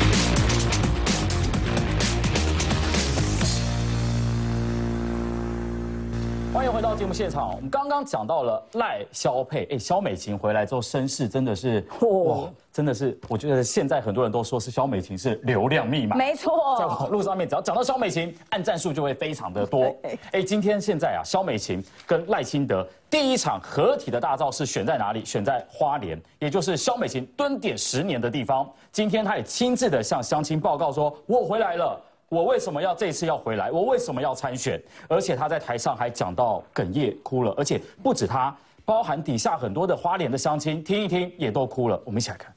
[6.53, 7.53] 欢迎回到节目现场。
[7.55, 19.93] 我们刚刚讲到了赖萧佩，哎，萧美琴回来之后身世真的是哇，真的是，我觉得现在很多人都说是萧美琴是流量密码，没错，在网络上面只要讲到萧美琴，按赞数就会非常的多。
[20.31, 25.23] 哎，今天现在啊，萧美琴跟赖清德第一场合体的大招是选在哪里？
[25.25, 28.67] 选在花莲，也就是萧美琴蹲点十年的地方。
[28.91, 32.01] 今天他也亲自的向乡亲报告说，我回来了。
[32.29, 33.71] 我为什么要这次要回来？
[33.71, 34.81] 我为什么要参选？
[35.07, 42.01] 而且他在台上还讲到哽咽哭了，而且不止他，包含底下很多的花莲的乡亲听一听也都哭了。
[42.03, 42.53] 我们一起来看。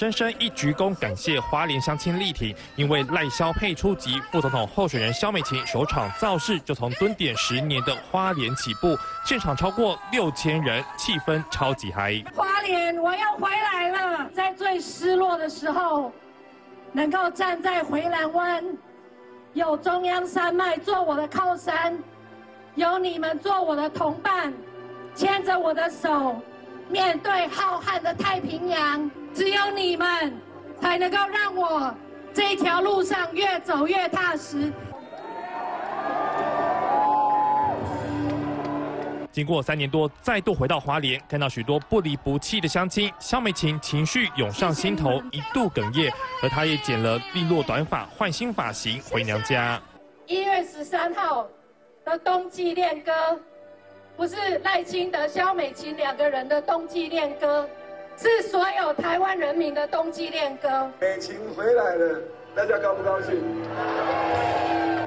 [0.00, 2.56] 深深一鞠躬，感谢花莲乡亲力挺。
[2.74, 12.14] 因为赖萧佩出席，副总统候选人萧美琴首场造势就从蹲点十年的花莲起步，现场超过六千人，气氛超级嗨。
[12.34, 14.30] 花莲，我要回来了！
[14.34, 16.10] 在最失落的时候，
[16.92, 18.64] 能够站在回蓝湾，
[19.52, 21.94] 有中央山脉做我的靠山，
[22.74, 24.50] 有你们做我的同伴，
[25.14, 26.40] 牵着我的手。
[26.90, 30.36] 面对浩瀚的太平洋，只有你们
[30.80, 31.94] 才能够让我
[32.34, 34.72] 这条路上越走越踏实。
[39.30, 49.80] 经过三年多，再度回到华联，看到许多不离不弃的乡亲，肖美琴情绪涌上心头，一度哽咽，而她也剪了利落短发，换新发型回娘家。
[50.26, 51.46] 一月十三号
[52.04, 53.12] 的冬季恋歌。
[54.20, 57.66] 不是赖清德、萧美琴两个人的冬季恋歌，
[58.18, 60.92] 是所有台湾人民的冬季恋歌。
[61.00, 62.20] 美琴回来了，
[62.54, 63.42] 大家高不高兴？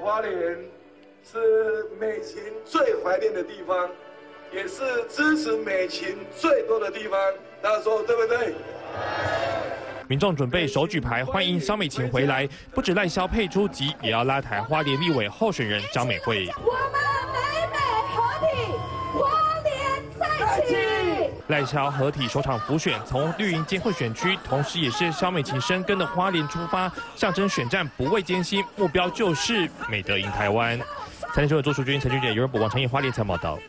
[0.01, 0.57] 花莲
[1.23, 3.87] 是美琴最怀念的地方，
[4.51, 7.19] 也是支持美琴最多的地方。
[7.61, 8.55] 大家说对不对？
[10.07, 16.49] 民众准备手举牌欢迎萧美琴回来，不止赖萧配出席，也要拉台花莲立委候选人张美惠。
[21.47, 30.79] 赖萧合体首场浮选，从绿营监会选区，同时也是萧美琴生根的花莲出发，象征选战不畏艰辛，目标就是美德赢台湾。
[31.33, 33.59] 财经新闻周淑君、陈俊杰、有人播王成义花莲采报道。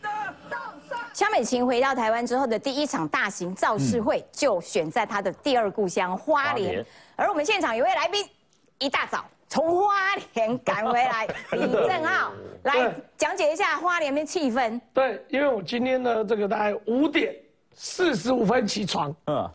[1.12, 6.84] 萧美琴回到台湾之后的第一场大型造势会，就选在她的第二故乡花莲。
[7.16, 8.24] 而我们现场有位来宾，
[8.78, 12.30] 一大早从花莲赶回来， 李正浩
[12.62, 14.80] 来讲解一下花莲的气氛。
[14.92, 17.34] 对，因为我今天呢，这个大概五点。
[17.74, 19.50] 四十五分起床，嗯，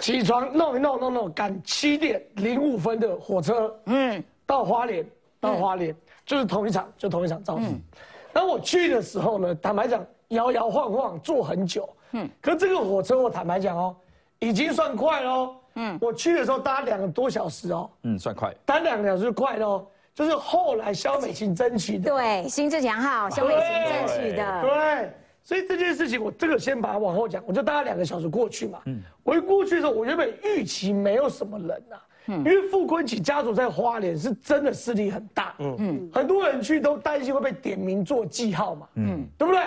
[0.00, 5.04] 起床弄一弄弄弄，赶七点零五分的火车，嗯，到花莲，
[5.40, 7.66] 到花莲就是同一场，就同一场造势。
[8.32, 13.96] 然后我去的时候呢，坦白讲，摇摇晃晃坐很久，嗯，可这个火车我坦白讲哦，
[14.38, 25.12] 已经算快喽，嗯，我去的时候搭两个多小时哦，嗯，算快，搭两个小时快喽，就是后来肖美琴争取的，对，新志强号肖美琴争取的，对。
[25.48, 28.82] 所以这件事情，我这个先把它往后讲，我就大概两个小时过去嘛。
[28.84, 35.74] 嗯，我一过去的时候，我原本预期没有什么人呐，嗯，因为傅昆萁家族在花莲是真的势力很大，嗯。
[35.78, 39.62] 嗯，很多人去都担心会被点名做记号嘛，嗯，对不对？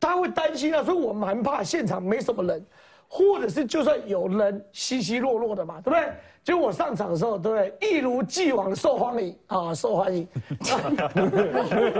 [0.00, 2.66] 他会担心啊，所以我蛮怕现场没什么人，
[3.06, 6.12] 或者是就算有人稀稀落落的嘛，对不对？
[6.42, 7.90] 就我上场的时候，对不对？
[7.90, 10.26] 一如既往的受欢迎啊，受欢迎。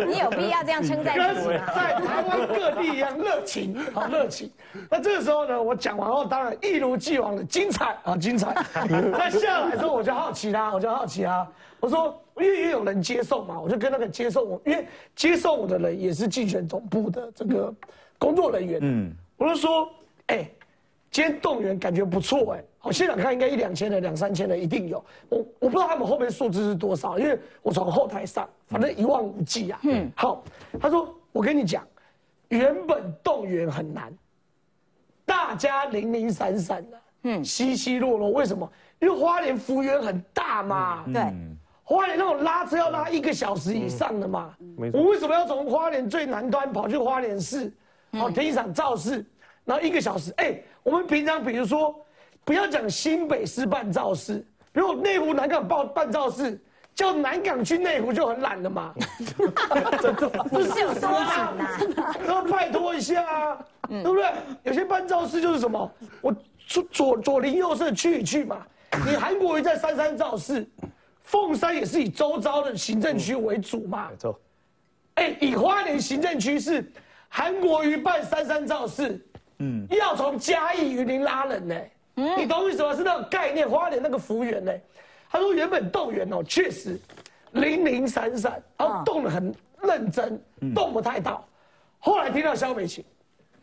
[0.08, 1.66] 你有必要这样称赞自己吗？
[1.74, 4.50] 在台湾各地一样热情，好热情。
[4.88, 8.54] 那这个时候呢，我讲完后，当然一如既往的精彩啊，精彩。
[9.12, 11.46] 那下来之后，我就好奇啦，我就好奇啊。
[11.78, 17.72] 我说，因为也有人接受嘛，我就跟那个接受我，因为接受我的人也是竞选总部的这个
[18.18, 18.80] 工作人员。
[18.82, 19.88] 嗯，我就说，
[20.28, 20.48] 哎，
[21.10, 22.64] 今天动员感觉不错哎。
[22.82, 25.04] 好，现场看应该一两千的，两三千的一定有。
[25.28, 29.78] 我我不知道他们后面数字是多少，因为我从后台上，反正一望无际啊。
[29.82, 30.42] 嗯，好，
[30.80, 31.86] 他说我跟你讲，
[32.48, 34.10] 原本动员很难，
[35.26, 38.30] 大家零零散散的，嗯，稀稀落落。
[38.30, 38.66] 为什么？
[38.98, 41.04] 因为花莲幅员很大嘛。
[41.12, 41.22] 对，
[41.84, 44.54] 花莲那种拉车要拉一个小时以上的嘛。
[44.78, 44.98] 没错。
[44.98, 47.70] 我为什么要从花莲最南端跑去花莲市，
[48.12, 49.22] 好听一场造势，
[49.66, 50.32] 然后一个小时？
[50.38, 51.94] 哎，我们平常比如说。
[52.50, 56.60] 不要讲新北市办造势，如果内湖南港办办造势，
[56.96, 58.92] 叫南港去内湖就很懒了嘛。
[60.50, 61.78] 不是有多懒呐？
[62.26, 64.32] 那拜托一下啊，对不对？
[64.64, 66.34] 有些办造势就是什么，我
[66.66, 68.66] 左左左邻右舍去一去嘛。
[69.06, 70.68] 你韩国瑜在三山造势，
[71.22, 74.08] 凤山也是以周遭的行政区为主嘛。
[74.10, 74.40] 没错。
[75.14, 76.90] 哎，以花莲行政区是
[77.28, 79.24] 韩国瑜办三山造势，
[79.60, 81.76] 嗯，要从嘉义云林拉人呢。
[82.16, 82.94] 嗯，你懂我意思吗？
[82.94, 83.68] 是那种概念。
[83.68, 84.72] 花莲那个服务员呢，
[85.30, 86.98] 他说原本动员哦，确实
[87.52, 90.40] 零零散散，然后动得很认真，
[90.74, 91.46] 动不太到。
[91.98, 93.04] 后来听到肖美琴，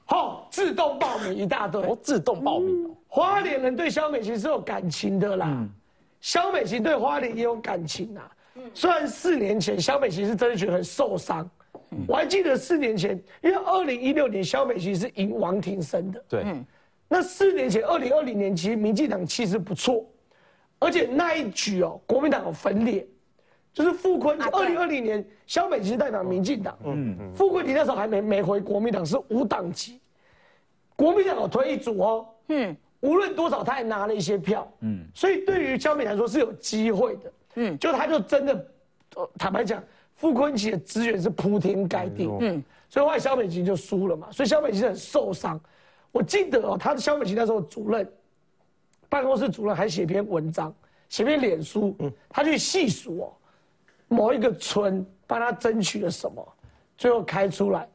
[0.05, 1.81] 好，自动报名一大堆。
[1.81, 2.95] 哦，自动报名。
[3.07, 5.65] 花莲人对肖美琴是有感情的啦，
[6.21, 8.31] 肖美琴对花莲也有感情啊。
[8.73, 11.49] 虽然四年前肖美琴是真的觉得很受伤，
[12.07, 16.23] 我还记得四年前，因为二零一六年肖美琴是赢王庭生的。
[16.27, 16.45] 对。
[17.07, 20.05] 那四年前，二零二零年其实民进党气势不错，
[20.77, 23.07] 而且那一局哦，国民党有分裂，
[23.73, 30.01] 就是傅昆二零二零年萧美琴代表民进党，嗯嗯，傅昆萁那时候还没没回国民党，是无党籍，
[30.97, 38.67] 国民党有推一组哦，嗯，无论多少他也拿了一些票，嗯，所以对于萧美来说是有机会的，嗯，就他就真的，
[39.37, 39.81] 坦白讲，
[40.15, 45.57] 傅昆萁的资源是铺天盖地，嗯，所以后来萧美琴就输了嘛，所以萧美琴很受伤。
[46.17, 48.11] 我记得哦，他的萧美琴那时候主任，
[49.07, 50.73] 办公室主任还写篇文章，
[51.09, 52.11] 写篇脸书，嗯。
[52.27, 53.33] 他去细数哦，
[54.07, 56.43] 某一个村帮他争取了什么，
[56.97, 57.87] 最后开出来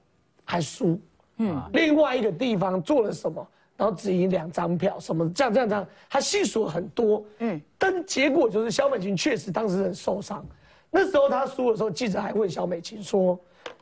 [0.44, 1.00] 还输，
[1.38, 3.44] 嗯，另外一个地方做了什么，
[3.76, 10.46] 然后只赢两张票，什么这样这样这样，他细数了很多，嗯，但结果就是萧美琴确实当时很受伤，
[10.92, 13.37] 那时候他输的时候，记者还问萧美琴说，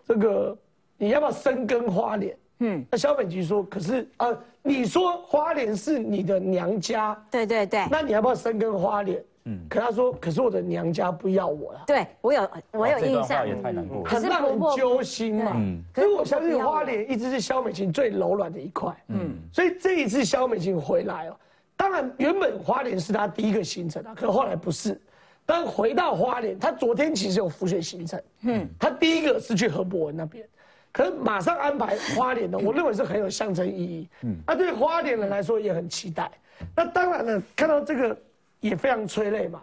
[0.09, 0.57] 这个
[0.96, 2.35] 你要不要深耕花莲？
[2.61, 4.29] 嗯，那萧美琴说：“可是啊，
[4.62, 9.23] 你说花莲是你的娘家，对对对，那你要不要生根花莲？
[9.44, 11.83] 嗯，可他说，可是我的娘家不要我了。
[11.87, 15.53] 对我有我有印象，也太难过，很让人揪心嘛。
[15.55, 18.94] 嗯，可是我相信花莲一直是萧美琴最柔软的一块。
[19.09, 21.37] 嗯，所以这一次萧美琴回来哦，
[21.75, 25.01] 当然原本花莲是他第一个行程啊，可是后来不是。
[25.46, 28.23] 但回到花莲，他昨天其实有浮选行程。
[28.42, 30.46] 嗯，他第一个是去何伯文那边。”
[30.92, 34.09] 可是马上安排花莲的，我认为是很有象征意义。
[34.22, 36.31] 嗯，那对花莲人来说也很期待。
[36.74, 38.18] 那当然了，看到这个
[38.59, 39.62] 也非常催泪嘛。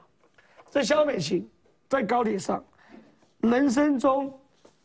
[0.71, 1.47] 这肖美琴
[1.89, 2.63] 在高铁上，
[3.41, 4.33] 人生中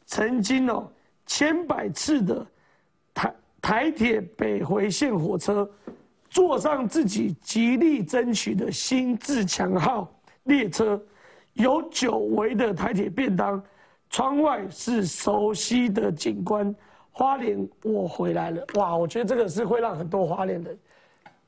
[0.04, 0.90] 曾经哦
[1.26, 2.46] 千百次的
[3.14, 5.68] 台台铁北回线火车，
[6.28, 10.12] 坐上自己极力争取的新自强号
[10.44, 11.00] 列车，
[11.52, 13.62] 有久违的台铁便当。
[14.12, 16.72] 窗外是熟悉的景观，
[17.10, 18.94] 花莲我回来了，哇！
[18.94, 20.78] 我觉得这个是会让很多花莲人，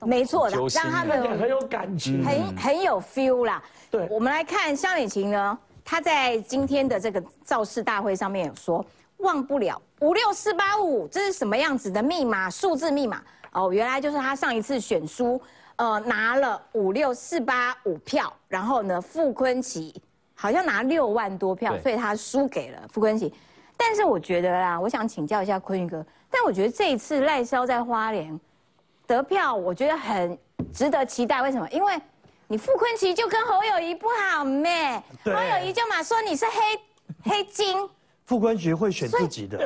[0.00, 3.62] 没错的，让他们很有感情，很很有 feel 啦。
[3.90, 8.82] 对，我们来看萧雨晴呢，她在今天的这个造势大会上面有说，
[9.18, 12.48] 忘不了五六四八五，这是什么样子的密码？
[12.48, 13.22] 数字密码
[13.52, 15.38] 哦，原来就是他上一次选书，
[15.76, 19.94] 呃，拿了五六四八五票，然后呢，傅坤奇。
[20.44, 23.32] 好像拿六万多票，所以他输给了傅昆萁。
[23.78, 26.04] 但是我觉得啦，我想请教一下坤宇哥。
[26.30, 28.38] 但我觉得这一次赖萧在花莲
[29.06, 30.38] 得票，我觉得很
[30.70, 31.40] 值得期待。
[31.40, 31.66] 为什么？
[31.70, 31.98] 因为
[32.46, 35.02] 你傅昆萁就跟侯友谊不好咩？
[35.24, 36.60] 侯友谊就嘛说你是黑
[37.30, 37.88] 黑金。
[38.24, 39.58] 傅昆萁会选自己的，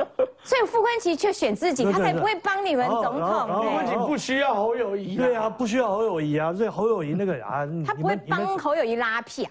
[0.43, 3.47] 所以傅昆萁却选自己，他才不会帮你们总统。
[3.47, 5.15] 傅昆萁不需要侯友谊。
[5.15, 9.49] 对啊，不需要侯友谊啊，所以侯友谊那个啊，他不会帮侯友谊拉票。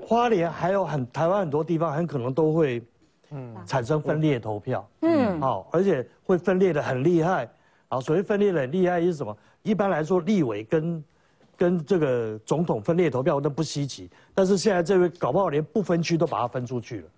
[0.00, 2.82] 花莲还有很台湾很多地方很可能都会，
[3.30, 7.46] 嗯，产生分裂投票，嗯，好，而且会分裂的很厉害，
[7.88, 9.36] 啊，所谓分裂的很厉害是什么？
[9.62, 11.04] 一般来说，立委跟
[11.58, 17.08] 跟这个总统分裂投票那不稀奇，但是现在这位搞不好连不分区都把它分出去了。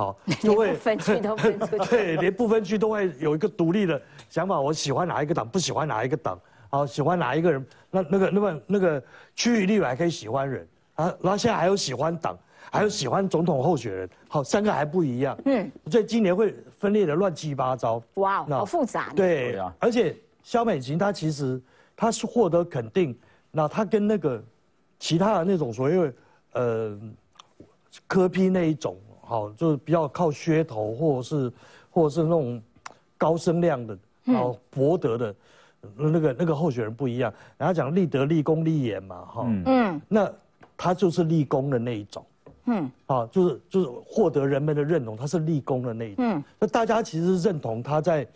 [0.00, 4.58] 好， 就会分区都分出去， 对，连不分区都会有一个独立的想法。
[4.58, 9.02] 我喜欢哪一个党，不喜欢哪一个党，好，喜欢哪一个人，那那个那么那个
[9.36, 12.38] 区域立委还可以喜欢人啊，然后现在还有喜欢党，
[12.72, 18.02] 还有喜欢总统候选人，好，三个还不一样，嗯，所以今年会分裂的乱七八糟。
[18.14, 19.12] 哇，好复杂。
[19.14, 21.60] 对啊，而且肖美琴她其实
[21.94, 23.14] 她是获得肯定，
[23.50, 24.42] 那她跟那个
[24.98, 26.10] 其他的那种所谓
[26.52, 26.98] 呃
[28.06, 28.96] 科批那一种。
[29.30, 31.52] 好，就是比较靠噱头，或者是，
[31.88, 32.60] 或者是那种
[33.16, 35.32] 高声量的，好博得的，
[35.94, 37.32] 那个那个候选人不一样。
[37.56, 40.28] 然后讲立德、立功、立言嘛，哈，嗯，那
[40.76, 42.26] 他就是立功的那一种，
[42.64, 46.24] 嗯，啊，就是就是获得人们的认同，他是立功的那一种。
[46.24, 48.26] 嗯，那大家其实认同他在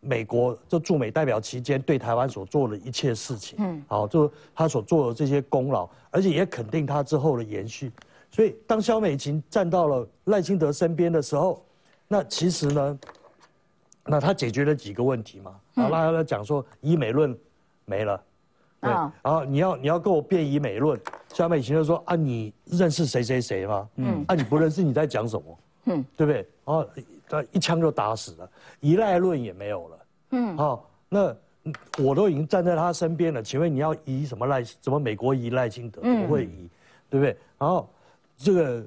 [0.00, 7.92] 美国就驻美代表期间对台湾所做的一切事情，嗯，好，就他所做的这些功劳，而且也肯定他之后的延续。
[8.32, 11.62] 所以，当萧美琴站到了赖清德身边的时候，
[12.08, 12.98] 那其实呢，
[14.06, 15.50] 那他解决了几个问题嘛？
[15.74, 17.38] 啊，那他讲说医美论
[17.84, 18.20] 没了，
[18.80, 20.98] 对，然后你要你要跟我辩以美论，
[21.34, 23.88] 萧美琴就说啊，你认识谁谁谁吗？
[23.96, 25.58] 嗯，啊，你不认识你在讲什么？
[25.84, 26.38] 嗯，对不对？
[26.64, 26.86] 然后
[27.28, 29.98] 他一枪就打死了，依赖论也没有了，
[30.30, 31.36] 嗯，好，那
[31.98, 34.64] 我都已经站在他身边了，请问你要移什么赖？
[34.64, 36.00] 什么美国移赖清德？
[36.00, 36.68] 不会移，
[37.10, 37.36] 对不对？
[37.58, 37.88] 然后
[38.42, 38.84] 这个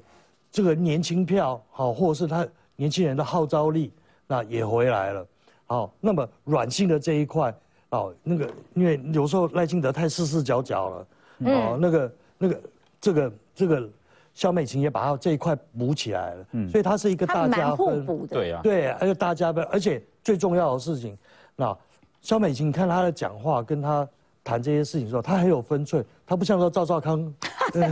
[0.50, 2.46] 这个年轻票，好，或者是他
[2.76, 3.92] 年轻人的号召力，
[4.26, 5.26] 那也回来了，
[5.66, 7.54] 好，那么软性的这一块，
[7.88, 11.06] 哦，那个因为有时候赖清德太四四角角了，
[11.50, 12.60] 哦，那个那个
[13.00, 13.88] 这个这个。
[14.36, 21.16] 肖美琴也把他这一块补起来了，嗯，所以他是一个大家分，对啊，对，而且大家分，而且最重要的事情，
[21.56, 21.74] 那
[22.20, 24.06] 肖美琴，你看他的讲话，跟他
[24.44, 27.32] 谈这些事情的时候，他很有分寸，他不像说赵少康，
[27.72, 27.88] 大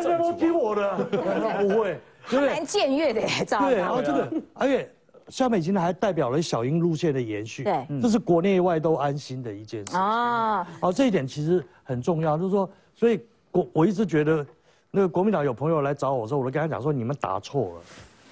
[0.00, 2.00] 家都听我的，不会，
[2.30, 2.48] 对不对？
[2.48, 4.88] 蛮僭越的，赵对，然后这个，而且
[5.28, 10.64] 肖美琴还代表了小英路线的延续，对，这是国内外都安心的一件事啊。
[10.80, 14.46] 好，这一点其实很重要，就是说，所以国我一直觉得。
[14.90, 17.82] 那个国民党有朋友来找我说，我都跟他讲说，你们打错了，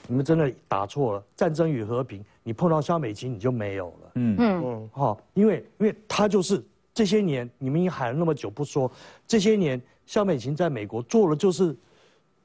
[0.09, 1.23] 你们真的打错了。
[1.37, 4.11] 战争与和平，你碰到肖美琴你就没有了。
[4.15, 6.65] 嗯嗯，好，因为因为他就是
[6.97, 8.91] 这些年你们已经喊了那么久不说，
[9.27, 11.77] 这些年肖美琴在美国做了就是，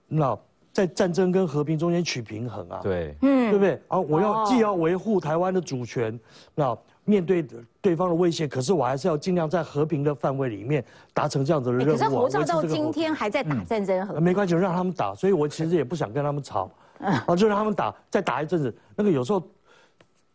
[0.09, 0.37] 那
[0.73, 2.81] 在战争跟和平中间取平衡啊。
[2.83, 3.81] 对，嗯，对不对？
[3.87, 6.19] 啊，我要既要维护台湾的主权，
[6.53, 6.77] 那。
[7.03, 7.43] 面对
[7.81, 10.85] 对方的威胁，可是我还是要尽量在和平的范围里面
[11.15, 11.91] 达成这样子的任务。
[11.91, 15.13] 可是侯照到今天还在打战争，没关系，让他们打。
[15.15, 18.73] 所以我其实也不想跟他们吵，啊，就让他们打，再打一阵子。
[18.95, 19.41] 那个有时候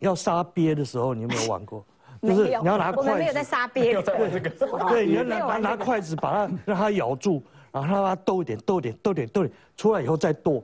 [0.01, 1.87] 要杀鳖的时候，你有没有玩过？
[2.27, 4.03] 就是你要拿筷子，没有在杀鳖。
[4.89, 10.63] 对，你要拿拿拿筷子把它让它咬住，然后让它抖一点，抖一点，抖点，抖点，出来以后再剁。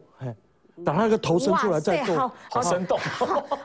[0.85, 2.99] 等他那个头伸出来再剁，好好生动，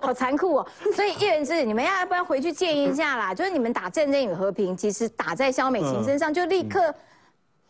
[0.02, 0.68] 好残酷哦。
[0.94, 3.34] 所以叶元之，你们要不要回去建议一下啦？
[3.34, 6.94] 就是你们打战争与和平，其实打在肖美琴身上就立刻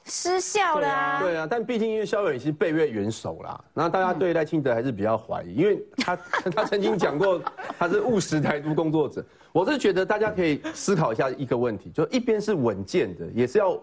[0.08, 1.20] 失效了啊。
[1.22, 6.16] 对啊，但毕竟因为肖远已经被越元首啦，那大家对赖清德还是比较怀疑，因为他
[6.56, 7.42] 他曾经讲过
[7.78, 9.24] 他是务实台独工作者。
[9.52, 13.80] 我是觉得大家可以思考一下一个问题，就一边是稳健的，也是要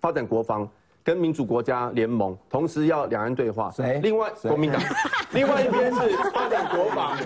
[0.00, 0.68] 发展国防。
[1.06, 3.70] 跟民主国家联盟，同时要两岸对话。
[3.70, 4.00] 谁？
[4.02, 4.82] 另外国民党，
[5.30, 6.00] 另外一边是
[6.34, 7.16] 发展国防。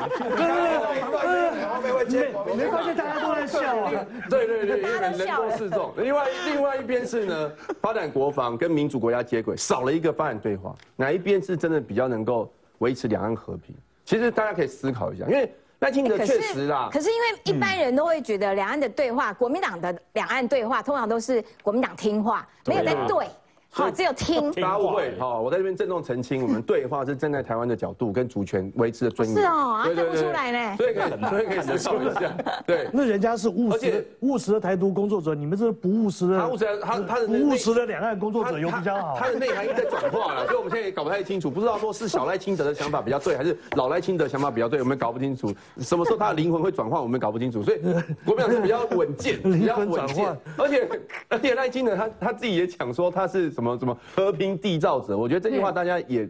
[2.07, 3.91] 你没发现大家都在笑啊？
[4.28, 5.95] 对对对，因为人多势众。
[5.97, 10.76] 另外另外一边是呢，发展国防跟民主国家接轨，少了一个发展对话。
[10.95, 13.74] 哪一边是真的比较能够维持两岸和平？
[14.05, 16.91] 其实大家可以思考一下，因为赖清德确实啦。
[16.93, 23.26] 可是因为一般人都会觉得两岸的对话，国民党的两岸对话通常都是国民党听话，没有在对。
[23.73, 24.51] 好，只有听。
[24.61, 29.37] 大家误会哈，我在这边郑重澄清，我们对话是站在台湾的角度跟主权维持的尊严。
[29.39, 30.77] 是哦，看不出来呢。
[30.77, 32.37] 所以可以，所以可以思考一下。
[32.66, 36.39] 对， 那人家是务实、务实的台独工作者，你们是不务实的。
[36.39, 39.16] 他务实，他他的不务实的两岸工作者有比较好。
[39.16, 45.55] 他的内涵在转化了， 所以我们现在也搞不太清楚，不知道说是小赖清德的想法比较对，还是老赖清德想法比较对，我们搞不清楚。
[45.79, 47.62] 什么时候他的灵魂会转换，我们搞不清楚。
[47.62, 47.79] 所以
[48.25, 50.37] 国民党是比较稳健，比较稳健。
[50.57, 50.89] 而且
[51.29, 54.32] 而且赖清德他他自己也讲说他是什么什么和。
[54.40, 56.26] 平缔造者，我觉得这句话大家也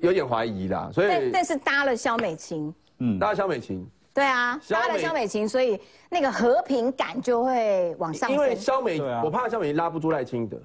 [0.00, 8.28] 有点怀疑啦，所以但是搭了肖美琴，嗯，搭了肖美琴，对啊，搭了肖美琴，所以那个和平感就会往上。
[8.32, 10.60] 因为肖美，我怕肖美琴拉不住赖清德，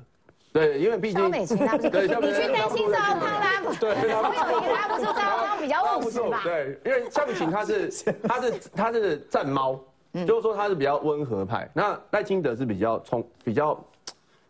[0.51, 6.41] 对，因为毕竟肖美琴拉不住，你去担心赵康拉不，对，肖美琴拉不住赵康比较务实吧？
[6.43, 7.89] 对，因为肖美琴她是
[8.27, 9.79] 她是她是战猫，
[10.25, 13.75] 就是说她是比较温和派，那赖清德是比较冲，比较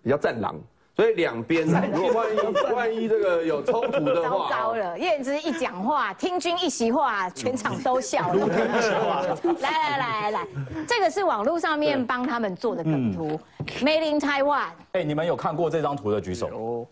[0.02, 0.56] 比较战狼。
[0.96, 2.40] 所以两边， 如果万一
[2.74, 4.98] 万一这个有冲突的话，糟糕了。
[4.98, 8.48] 燕之一讲话，听君一席话，全场都笑了。
[9.60, 10.48] 来来来来，
[10.88, 13.38] 这个是网络上面帮他们做的梗图
[13.82, 14.70] ，Made in Taiwan。
[14.94, 16.88] 哎，你们有看过这张图的举手？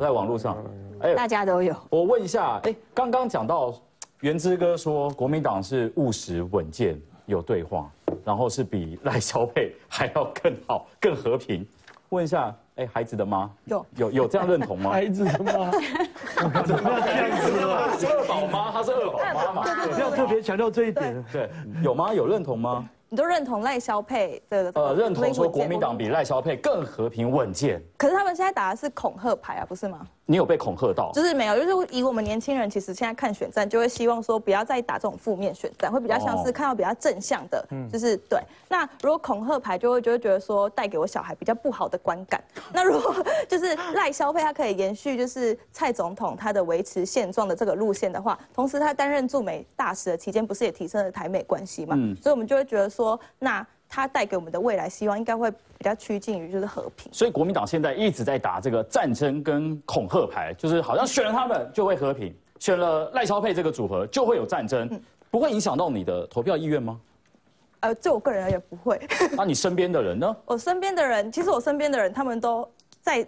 [0.00, 0.56] 在网络上，
[1.02, 1.72] 哎，大家都有。
[1.90, 3.72] 我问一下，哎，刚刚讲到
[4.20, 7.88] 元之哥说国民党是务实稳健有对话，
[8.24, 11.64] 然后是比赖萧佩还要更好更和平。
[12.08, 12.52] 问一下。
[12.76, 14.90] 哎，孩子的妈有有有这样认同吗？
[14.92, 15.70] 孩子的妈，
[16.64, 17.94] 怎么这样子啊？
[17.96, 19.20] 是二宝妈，她是二宝
[19.52, 19.62] 妈嘛？
[19.92, 21.24] 不要特别强调这一点。
[21.32, 21.48] 对，
[21.84, 22.12] 有吗？
[22.12, 22.84] 有认同吗？
[23.08, 24.72] 你都认同赖萧佩的？
[24.74, 27.80] 呃，认同说国民党比赖萧佩更和平稳健。
[27.96, 30.04] 可是他们现在打的是恐吓牌啊，不是吗？
[30.26, 31.12] 你有被恐吓到？
[31.12, 38.40] 就是没有，就是以我们年轻人，其实现在看选战，就会希望说不要再打这种负面选战，会比较像是看到比较正向的，就是对。
[38.68, 42.42] 那如果恐吓牌，就会就会觉得说带给我小孩比较不好的观感。
[42.72, 43.14] 那如果
[43.48, 51.94] 就是赖消费，他可以延续就是蔡总统他的维持现状的这个路线的话，同时他担任驻美大使的期间，不是也提升了台美关系嘛？
[51.98, 53.66] 嗯所以我们就会觉得说，那。
[53.94, 67.00] 他带给我们的未来希望应该会比较趋近于就是和平，所以国民党现在一直在打这个战争跟恐吓牌，就是好像选了他们就会和平，选了赖萧佩这个组合，就会有战争，不会影响到你的投票意愿吗？
[67.78, 69.00] 呃，就我个人而言不会。
[69.36, 70.36] 那你身边的人呢？
[70.44, 72.68] 我身边的人，其实我身边的人，他们都
[73.00, 73.24] 在，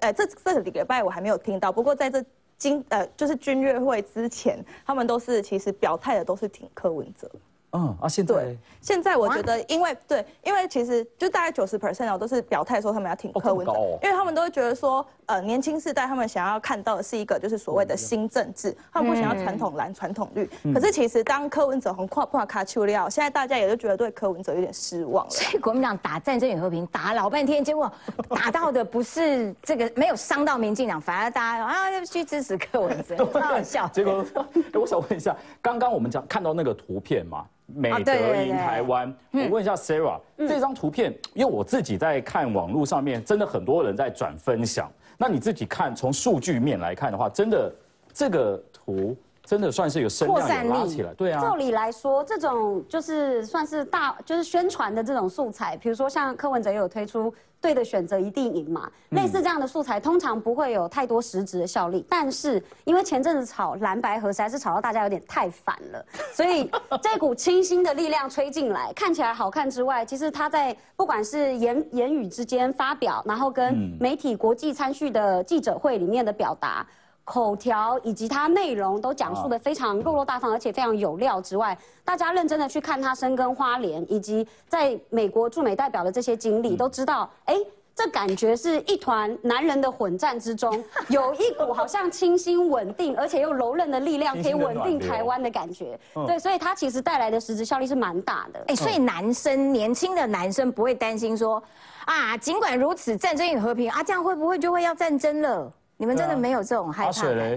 [0.00, 2.24] 呃，这这个礼拜我还没有听到，不过在这
[2.56, 7.30] 今呃，就是军乐会之前，他们都是其实表态的都是挺柯文哲。
[7.72, 20.48] 嗯啊，现在现在我觉得，因为对，因为其实就大概九十 percent 哦，都是表态说他们要挺柯文哲，因为他们都会觉得说，呃，年轻世代他们想要看到的是一个就是所谓的新政治，他们不想要传统蓝、传统绿。
[20.72, 25.30] 可是其实当柯文哲红跨跨卡丘利奥，现在大家也都觉得对柯文哲有点失望了。
[25.30, 27.92] 所以国民党打战争与和平打老半天，结果
[28.30, 33.86] 打到的不是这个没有伤到民进党，反而大家啊要去支持柯文哲， 超好笑。
[33.88, 34.24] 结果
[34.72, 37.44] 我想问一下，刚刚我们讲看到那个图片嘛？
[37.74, 38.12] 美德
[38.42, 44.90] 赢台湾，我问一下 Sarah，这张图片，因为我自己在看网络上面，真的很多人在转分享。
[45.18, 47.74] 那你自己看，从数据面来看的话，真的
[48.12, 49.16] 这个图
[49.48, 51.40] 真的算是有声量拉起来，对啊。
[51.40, 57.32] 照理来说，这种就是算是大，就是宣传的这种素材，比如说像柯文哲也有推出。
[57.60, 58.88] 对的选择一定赢嘛？
[59.08, 66.70] 类似这样的素材通常不会有太多实质的效力，但是因为前阵子炒蓝白合实在是炒到大家有点太烦了， 所以
[67.02, 76.86] 这股清新的力量吹进来，看起来好看之外，其实他在不管是言言语之间发表，然后跟媒体国际参叙的记者会里面的表达。
[77.28, 87.54] 口条以及它内容都讲述的非常落落大方，而且非常有料之外，大家认真的去看他深耕花莲以及在美国驻美代表的这些经历，都知道，哎，
[87.94, 96.00] 这感觉是一团男人的混战之中，有一股好像清新稳定，而且又柔韧的力量，可以稳定台湾的感觉。
[96.26, 98.64] 对，所以它其实带来的实质效力是蛮大的。
[98.68, 101.62] 哎，所以男生年轻的男生不会担心说，
[102.06, 105.70] 啊，尽管如此，战争与和平啊，这样会不会就会要战争了？
[106.00, 107.10] 你们真的没有这种害怕？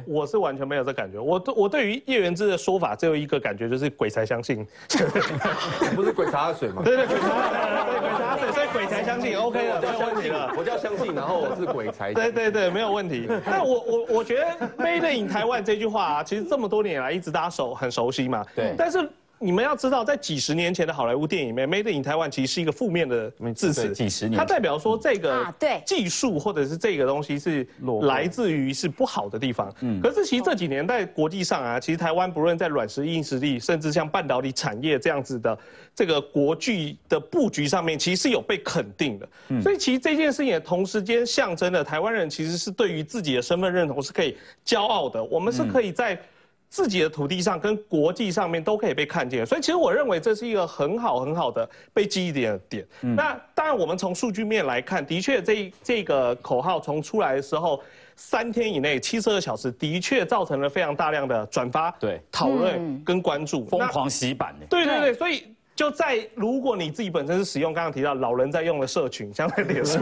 [0.08, 1.20] 我是完全没有这感觉。
[1.20, 4.66] 我对我对于叶元之的说法只有一个感觉，就是鬼才相信。
[5.96, 6.82] 不是鬼茶水吗？
[6.84, 9.38] 对对，鬼茶水，所以鬼才相信。
[9.40, 10.52] OK 了，没有问题了。
[10.58, 12.14] 我叫相信，然后我是鬼才。
[12.16, 13.28] 对对对，没有问题。
[13.46, 18.44] 那我我我觉得 “Made in Taiwan” 这句话啊，其实这么多年来一直大家熟很熟悉嘛。
[18.56, 18.74] 对。
[18.76, 19.08] 但是。
[19.42, 23.92] 你们要知道，在几十年前的好莱坞电影里面，“Made in Taiwan” 其实是一个负面的字词。
[23.92, 27.68] 几十年，它代表说这个对技术或者是这个东西是
[28.04, 29.74] 来自于是不好的地方。
[29.82, 35.58] 嗯，可是其实这几年在国际上啊，其实台湾不论在软实力、硬实力，甚至像半导体产业这样子的
[35.96, 39.28] 这个国际的布局上面，其实是有被肯定的。
[39.60, 45.24] 所以其实这件事情也同时间象征了台湾人其实是对于自己的身份认同是可以骄傲的。
[45.24, 46.22] 我们是可以在。
[46.72, 52.88] 自己的土地上跟国际上面都可以被看见，所以其实我认为这是一个很好很好的被记忆点的点。
[53.02, 57.84] 那当然，我们从数据面来看，的确这这个口号从出来的时候，
[58.16, 65.44] 三天以内七十二小时，的确造成了非常大量的转发、对讨论跟关注，疯狂洗版对对对，所以。
[65.82, 69.98] 就在如果你自己本身是使用刚刚提到老人在用的社群，像在脸书，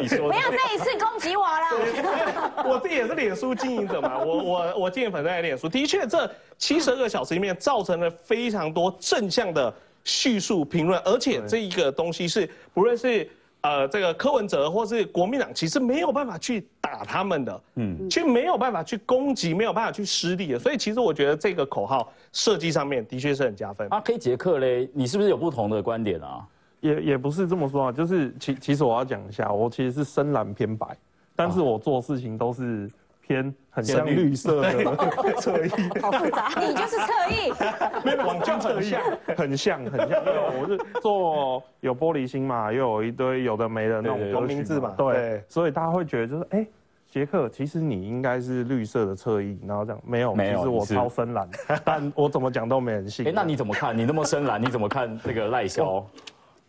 [0.00, 2.64] 你说不要再一次攻击我了。
[2.66, 9.70] 我自己也是脸书经营者嘛，我我我经营粉在脸书，的确这七十二个小时里面造成了非常多正向的
[10.02, 13.28] 叙述评论，而且这一个东西是不论是。
[13.62, 23.88] 呃，这个柯文哲或是国民党其实没有办法去打他们的，嗯，却没有办法去攻击，没有办法去失利的，所以其实我觉得这个口号设计上面的确是很加分。
[23.90, 26.46] 啊，K 杰克嘞，你是不是有不同的观点啊？
[26.80, 30.86] 也也不是这么说啊，就是其其实我要讲一下，我其实是深蓝偏白，
[31.34, 32.90] 但是我做事情都是。
[33.28, 34.96] 偏很像绿色的
[35.38, 35.68] 侧翼，
[36.00, 37.52] 好复杂，你就是侧翼，
[38.02, 38.94] 没有往就侧翼，
[39.36, 40.08] 很像很像。
[40.08, 46.66] 因为我是做有玻璃心嘛，又有一堆有的没的那种名字嘛，对，所以大家会觉得就是哎，
[47.10, 51.48] 杰克，其实你应该是绿色的侧翼，然后这样没有，没有，其实我超深蓝，
[51.84, 53.28] 但我怎么讲都没人信。
[53.28, 53.96] 哎，那你怎么看？
[53.96, 56.06] 你那么深蓝，你怎么看这个赖萧？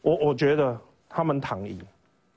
[0.02, 1.80] 我我觉得他们躺赢。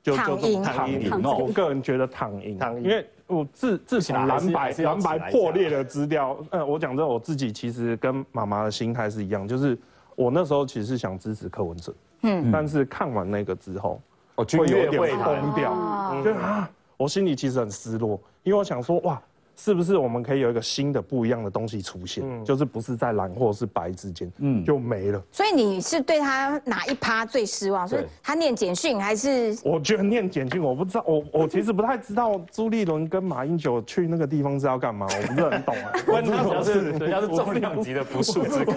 [0.02, 1.10] 就躺赢，躺赢。
[1.24, 1.36] 哦！
[1.40, 9.78] 我个人觉得躺赢，因为我自自从蓝白蓝白破裂的资料，呃，我讲真，我自己其实跟妈妈的心态是一样，就是
[10.16, 14.00] 我那时候其实是想支持柯文哲，嗯，但是看完那个之后，
[14.34, 19.22] 我会有点崩掉，就啊，我心里其实很失落，因为我想说，哇。
[19.56, 22.24] 是不是我们可以有一个新的不一样的东西出现？
[22.26, 25.22] 嗯，就是不是在蓝或是白之间，嗯，就没了。
[25.30, 27.86] 所以你是对他哪一趴最失望？
[27.86, 29.56] 所以他念简讯还是？
[29.64, 35.92] 我觉得念简讯，我不知道，我我其实不太知道朱立伦跟马英九去那个地方是要干嘛，我不是很懂啊。
[36.06, 38.72] 关键是人家是重量级的不速之客，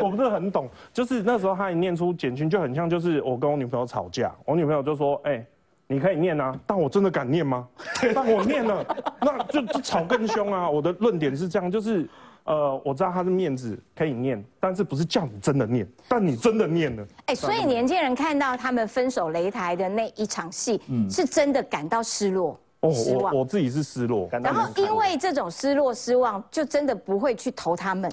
[0.00, 0.68] 我不是很懂。
[0.92, 5.44] 就是那时候他一念出简讯，就很像就是我跟我女朋友吵架，我女朋友就说，哎。
[5.92, 7.68] 你可以念啊，但我真的敢念吗？
[8.14, 8.84] 但我念了，
[9.20, 10.70] 那就就吵更凶啊！
[10.70, 12.08] 我的论点是这样，就是
[12.44, 17.06] 呃，我知道他的面子可以念，但是不是叫你真的念，但你真的念了。
[17.26, 22.58] 哎，所以年轻人看到他们分手擂台的那一场戏，嗯是真的感到失落。
[22.80, 24.28] 哦，我我自己是失落。
[24.42, 28.10] 然后因为这种失落失望，就真的不会去投他们。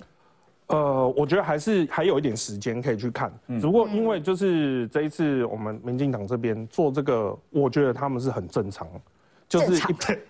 [0.70, 3.32] 呃，我觉得还是还有一点时间可以去看。
[3.60, 8.88] 只不过因为就是这一次我们民进党这边做这个，我觉得他们是很正常。
[9.48, 9.84] 就是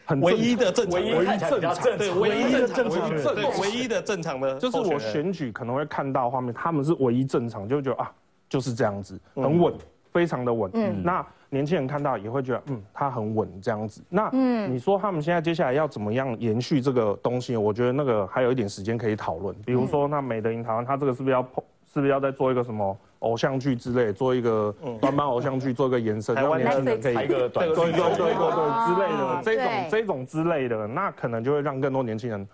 [0.05, 8.09] 很唯一的正常，唯一正常，对，唯一的正常，对，唯一的正常的，就是我选举可能会看到画面，他们是唯一正常，就觉得啊，
[8.47, 9.73] 就是这样子，很稳，
[10.19, 10.69] 非常的稳。
[10.73, 14.03] 嗯，那年轻人看到也会觉得，嗯，他很稳这样子。
[14.09, 17.55] 那嗯，你说他们现在接下来要怎么样延续这个东西？
[17.55, 19.55] 我觉得那个还有一点时间可以讨论。
[19.65, 21.63] 比如说，那美的银行，它这个是不是要碰？
[21.91, 32.47] 是不是要再做一个什么偶像剧之类，做一个短版偶像剧，做一个延伸，让年轻人可以拍一个短剧，对对对对之类的，这种这种之类的，那可能就会让更多年轻人，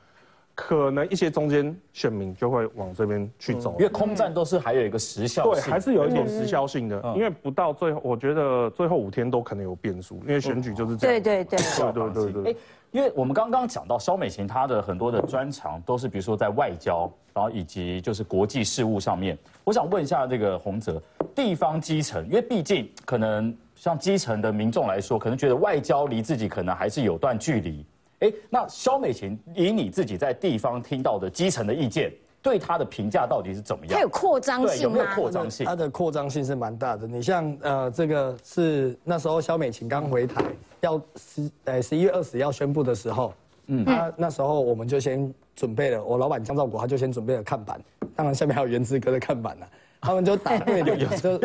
[0.56, 12.58] 可能一些中间选民就会往这边去走，因为空战都是还有一个时效性，对，还是有一点时效性的，因为不到最后，我觉得最后五天都可能有变数，因为选举就是这样，对对对对对对对。
[12.91, 19.38] 因为我们刚刚讲到肖美琴，她的很多的专长都是比如说在外交，然后以及就是国际事务上面。
[19.66, 21.03] 我想问一下这个洪泽，
[21.36, 27.86] 地方基层，因为毕竟可能像基层的民众来说，可能觉得外交离自己可能还是有段距离。
[28.20, 32.11] 哎，那肖美琴以你自己在地方听到的基层的意见。
[32.41, 33.95] 对她的评价到底是怎么样？
[33.95, 34.84] 它有扩张性吗？
[34.84, 35.66] 有没有扩张性？
[35.66, 37.07] 它的扩张性是蛮大的。
[37.07, 40.45] 你像呃，这个是那时候肖美琴刚回台，
[40.82, 43.34] 要十呃十一月二十要宣布的时候，
[43.66, 47.82] 嗯，他那时候我们就先准备了，我老板江兆国他就先准备了看板，
[48.16, 49.66] 当然下面还有原之哥的看板呢。
[49.99, 51.39] 他们就打对联， 就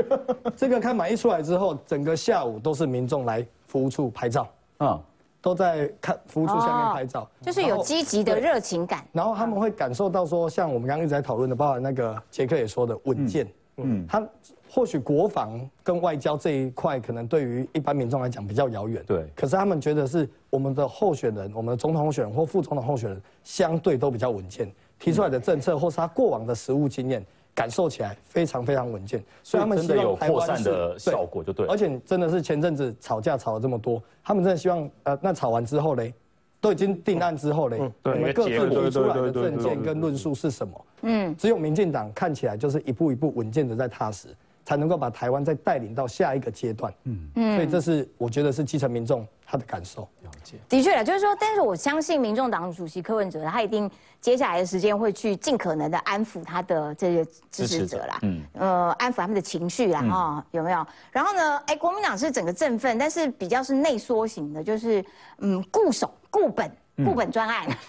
[0.54, 4.46] 这个看板一出来之后，整个下午都是民众来服务处拍照
[4.76, 5.00] 啊。
[5.43, 9.05] 都在看服务处下面拍照，就是有积极的热情感。
[9.12, 13.47] 然后他们会感受到说，像我们刚刚一直在讨论的，包含那个杰克也说的稳健。
[13.76, 14.22] 嗯，他
[14.68, 19.03] 或许国防跟外交这一块，可能对于一般民众来讲比较遥远。
[19.07, 19.26] 对。
[19.34, 27.24] 可是他们觉得是我们的候选人，我们的总统候选人或副总统候选人，相对都比较稳健，提出来的政策或是他过往的实务经验。
[27.61, 31.66] 感受起来非常非常稳健，所以他们真的有扩散的效果，就对。
[31.66, 36.14] 而且真的是前阵子吵架吵了这么多，他们真的希望呃，那吵完之后嘞，
[36.58, 40.86] 都已经定案之后嘞，我们各自提出来的证件跟论述是什么？
[41.02, 44.28] 嗯，只有民进党看起来就是一步一步稳健的在踏实，
[44.64, 46.92] 才能够把台湾再带领到下一个阶段。
[47.04, 50.02] 嗯嗯，所以这是我觉得是基层民众他的感受。
[50.22, 53.90] 了解，的确了，就是说，但是我相信民众党主席柯文哲他一定。
[54.20, 60.86] 接下来的时间会去尽可能的安抚他的这些支持者啦，嗯，呃，安抚他们的情绪啦，哈，有没有？
[61.11, 65.02] 然后呢，哎，国民党是整个振奋，但是比较是内缩型的，就是
[65.38, 66.70] 嗯，固守、固本、
[67.02, 67.66] 固本专案。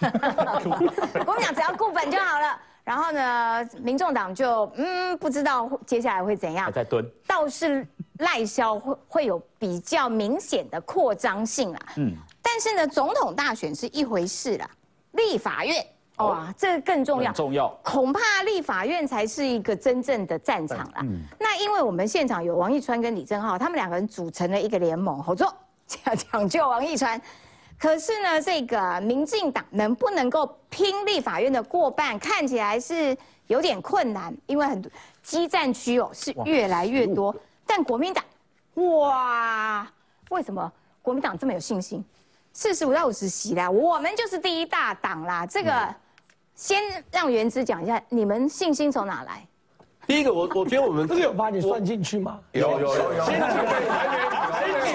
[1.22, 2.58] 国民党只要固本就好了。
[2.84, 6.70] 然后呢，民众党就嗯，不知道接下来会怎样。
[6.72, 7.04] 在蹲。
[7.26, 7.86] 倒是
[8.18, 12.14] 赖萧会会有比较明显的扩张性啊，嗯。
[12.42, 14.68] 但是呢，总统大选是一回事啦，
[15.12, 15.84] 立法院。
[16.18, 17.68] 哇，这个更重要，重要。
[17.82, 21.02] 恐怕立法院才是一个真正的战场啦。
[21.38, 25.52] 那因为我们现场有王义川跟李正浩，他们两个人组成了一个联盟，合作
[25.88, 27.20] 抢救王义川。
[27.82, 33.16] 可是呢，这个民进党能不能够拼立法院的过半，看起来是
[33.48, 34.88] 有点困难，因为很多
[35.20, 37.34] 激战区哦是越来越多。
[37.66, 38.24] 但国民党，
[38.74, 39.90] 哇，
[40.30, 40.72] 为什么
[41.02, 42.04] 国民党这么有信心？
[42.52, 45.92] 四十五到五十席啦，我们就是第一大党啦，这个。
[46.54, 46.80] 先
[47.10, 49.44] 让原子讲一下，你们信心从哪来？
[50.06, 52.38] 第一个，我我觉得我们这个有把你算进去吗？
[52.52, 53.24] 有有有有。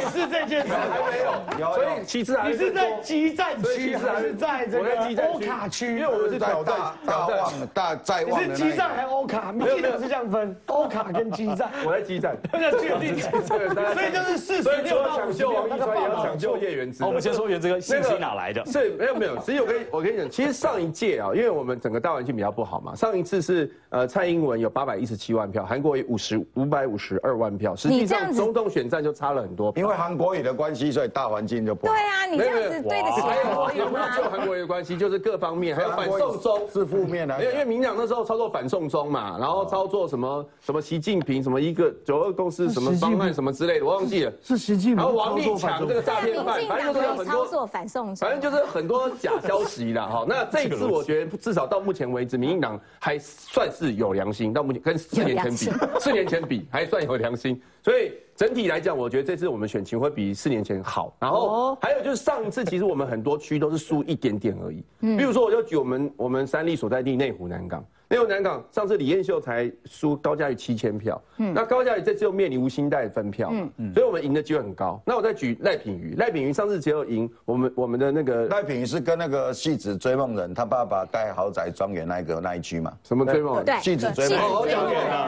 [0.10, 5.88] 是这件事还没有，所以其次还是你是在基站区还是在这个欧卡区？
[5.88, 9.52] 因为我们是挑战大旺大在旺你是基站还是欧卡？
[9.52, 11.70] 没有没有是这样分，欧卡跟基站。
[11.86, 13.20] 我在基站，要确定。
[13.20, 17.04] 所以就是四十六到抢救王一川，也要抢救叶元之。
[17.04, 18.66] 我们先说原这个信息哪来的？
[18.66, 30.88] 是没有没有，其实我跟我跟你讲，其实上一届啊，因为我们整个大环境比较不好嘛，上一次是呃蔡英文有八百一十七万票，韩国五十五百五十二万票，实际上中东选战就差了很多，因为韩国语的关系。
[30.98, 31.94] 所以大环境就不好。
[31.94, 34.18] 对啊，你这样子对得起韩国语吗？
[34.18, 37.38] 就韩国的关系，就是各方面还有反送中是负面的。
[37.44, 44.32] 因为因为民党那时候操作反送中嘛，然后操作什么什么习近平什么一个九二共识什么方案什么之类的，我忘记了。
[44.42, 44.98] 是习近平。
[44.98, 50.08] 然后王立强这个诈骗犯，反正就是很多反送中，反正就是很多假消息啦。
[50.08, 54.54] 哈，那这一次我觉得至少到目前为止，民进党还算是有良心。
[54.54, 58.14] 到目前，跟四年前比，四年前比还算有良心，所以。
[58.38, 61.12] 整体来讲，我觉得这次我们选情会比四年前好。
[61.20, 64.84] 然后还有就是上次其实我们很多区都是输一点点而已。
[65.00, 71.22] 嗯，比如说我就举我们我们三立所在地内湖南港，内湖南港上次李彦秀才输高嘉瑜七千票。
[71.38, 73.50] 嗯，那高嘉瑜这次又面临吴兴代分票。
[73.52, 75.02] 嗯嗯，所以我们赢的机会很高。
[75.06, 82.94] 那我再举赖品妤，赖品妤上次只有赢我们我们的那个赖品妤是跟那个戏子追梦人他爸爸盖豪宅庄园那一个那一区嘛？
[83.04, 83.64] 什么追梦？
[83.66, 84.78] 对，戏子追梦人。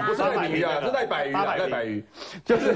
[0.05, 2.03] 不是赖品妤啊，是赖百余啊，赖百余，
[2.45, 2.75] 就是。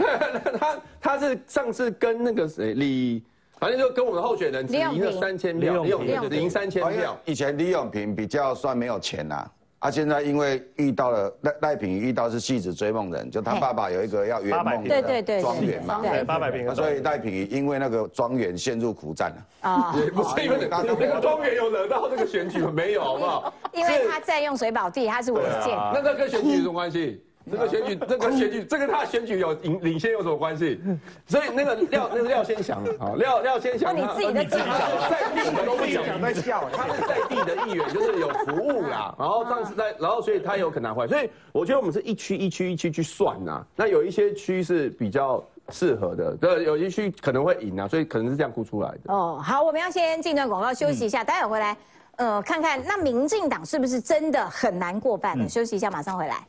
[0.58, 3.22] 他他是上次跟那个谁李，
[3.60, 6.30] 反正就跟我们候选人只赢了三千票，李永平。
[6.30, 7.14] 只赢三千票。
[7.26, 9.46] 以前李永平比较算没有钱呐，
[9.80, 23.52] 啊，现在因为遇到了赖赖品遇到是戏子追梦人，就他爸爸有一个要圆梦的庄园嘛，对八百平，所以赖品因为那个庄园陷入苦战了啊，不是因为那个庄园有惹到这个选举没有好不好？
[23.74, 27.22] 因为他在用水保地，他是违建，那那跟选举有什么关系？
[27.50, 30.80] 这个选举，这个选举，这跟他选举有领领先有什么关系？
[31.26, 34.60] 所以那个廖，那个廖先祥啊，廖廖先祥，你自己的讲，
[35.10, 39.14] 在地的都讲在笑，他是在地的议员，就是有服务啦。
[39.18, 43.64] 然后上次在，然后所以他有可能会，所以我觉得我们是一区一区一区去算呐。
[43.74, 49.12] 那有一些区是比较适合的，对，有一区可能会赢啊，所以可能是这样估出来的。
[49.12, 51.76] 哦，好，我们要先进段广告休息一下，待会回来，
[52.16, 55.48] 呃，看看那民进党是不是真的很难过半的？
[55.48, 56.46] 休息一下，马上回来。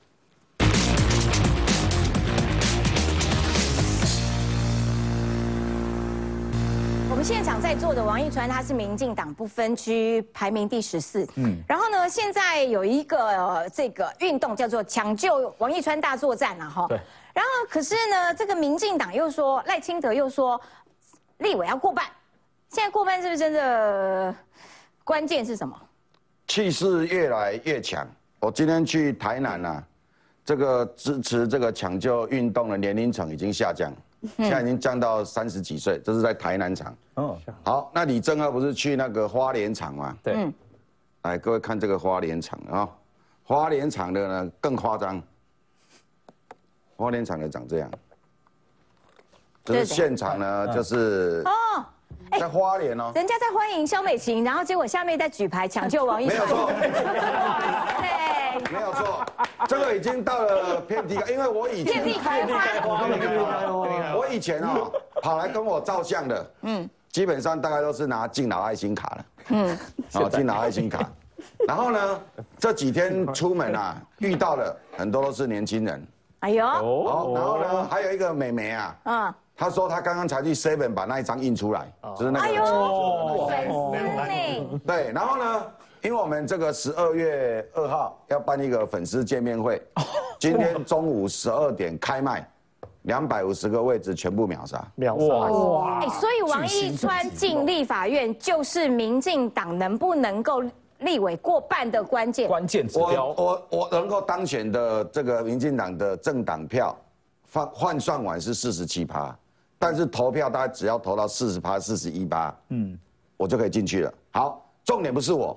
[7.24, 11.28] 现场在座的王一川，他是民进党不分区排名第十四。
[11.36, 16.88] 嗯，然后呢，现在有一个这个运动叫做抢救王一川大作战啊，哈。
[16.90, 17.00] 对。
[17.34, 20.60] 然后可是呢，这个民进党又说赖清德又说
[21.38, 22.06] 立委要过半，
[22.70, 24.36] 现在过半是不是真的？
[25.04, 25.80] 关键是什么？
[26.48, 28.08] 气势越来越强。
[28.40, 29.84] 我今天去台南啊，
[30.44, 33.94] 这个支持这个抢救运动的年龄层已经下降。
[34.38, 36.96] 现在已经降到三十几岁，这是在台南厂。
[37.16, 40.18] 哦，好，那李正浩不是去那个花莲厂吗？
[40.24, 40.52] 对。
[41.24, 42.90] 来，各位看这个花莲厂啊，
[43.44, 45.22] 花莲厂的呢更夸张。
[46.96, 47.92] 花莲厂的长这样，
[49.66, 51.86] 就是现场呢，就是哦，
[52.40, 56.72] 在花莲哦，人家在欢迎肖美琴，然后结果下面在举牌抢救王一没有错。
[58.72, 59.26] 没有错，
[59.68, 62.46] 这个已经到了遍地因为我以前遍地开
[62.82, 63.04] 花，
[64.16, 64.78] 我以前啊
[65.22, 69.78] 跑来跟我照相的，嗯，基本上大概都是拿敬老爱心卡了，嗯，
[70.14, 71.10] 哦敬老爱心卡，
[71.68, 72.22] 然后呢
[72.58, 76.08] 这几天出门啊遇到了很多都是年轻人，
[76.40, 82.52] 哎呦，哦，然后呢还有一个美眉啊，嗯，她说她刚刚才去 Seven 把那一张印出来，就是那个，哎
[83.68, 85.66] 呦，对，然后呢？
[86.04, 89.80] 因为我们这个十二月二号要办一个粉丝见面会，
[90.40, 92.50] 今天中午十二点开卖，
[93.04, 96.00] 两百五十个位置全部秒杀，秒杀哇！
[96.00, 100.64] 哎，所以王一川进立法院就是民进党能不能够
[101.00, 103.28] 立委过半的关键关键指标。
[103.28, 106.98] 我我我能够当选的这个民进党的政党票，
[107.52, 109.38] 换换算完是四十七趴，
[109.78, 112.98] 但是投票大家只要投到四十趴、四十一趴，嗯，
[113.38, 114.12] 我就可以进去了。
[114.32, 115.56] 好，重点不是我。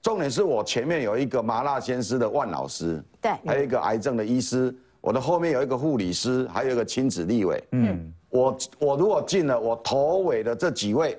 [0.00, 7.62] 重点是我前面有一个麻辣鲜师的万老师，对，还有一个癌症的医师，我的后面有一个护理师，还有一个亲子立委。
[7.72, 11.18] 嗯，我我如果进了，我头尾的这几位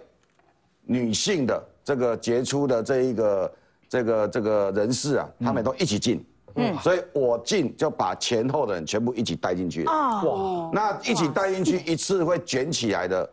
[0.84, 3.53] 女性的这个杰出的这一个
[3.89, 6.25] 这个这个人士啊，他们都一起进。
[6.55, 9.84] 嗯，所以我进就把前后的人全部一起带进去。
[9.84, 13.30] 哇，那一起带进去一次会卷起来的。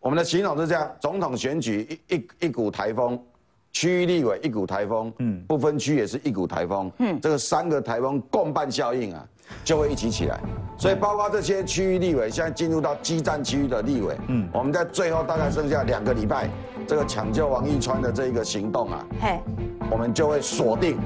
[0.00, 3.18] 我们的形容是这样：总统选举一一一股台风。
[3.72, 9.24] 区域立委一股台风，嗯，不分区也是一股台风，嗯，这个三个台风共伴效应啊，
[9.64, 10.40] 就会一起起来。
[10.76, 16.48] 所以包括这些区域立委，现在进入到激战区域的立委，嗯，我们在最后大概剩下两个礼拜，
[16.86, 19.38] 这个抢救王一川的这一个行动啊，嘿，
[19.90, 20.98] 我们就会锁定。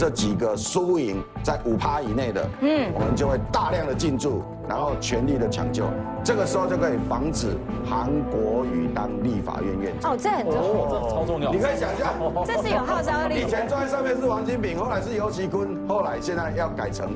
[0.00, 5.84] 这几个输赢在五趴以内的，嗯，我们就会大量的进驻，然后全力的抢救，
[6.24, 7.48] 这个时候就可以防止
[7.84, 10.14] 韩国瑜当立法院院长。
[10.14, 11.52] 哦，这很重要，这超重要。
[11.52, 12.14] 你可以想象，
[12.46, 13.42] 这是有号召力。
[13.44, 17.10] 以前坐在上面是王金炳，后来是尤其坤，后来现在要改成。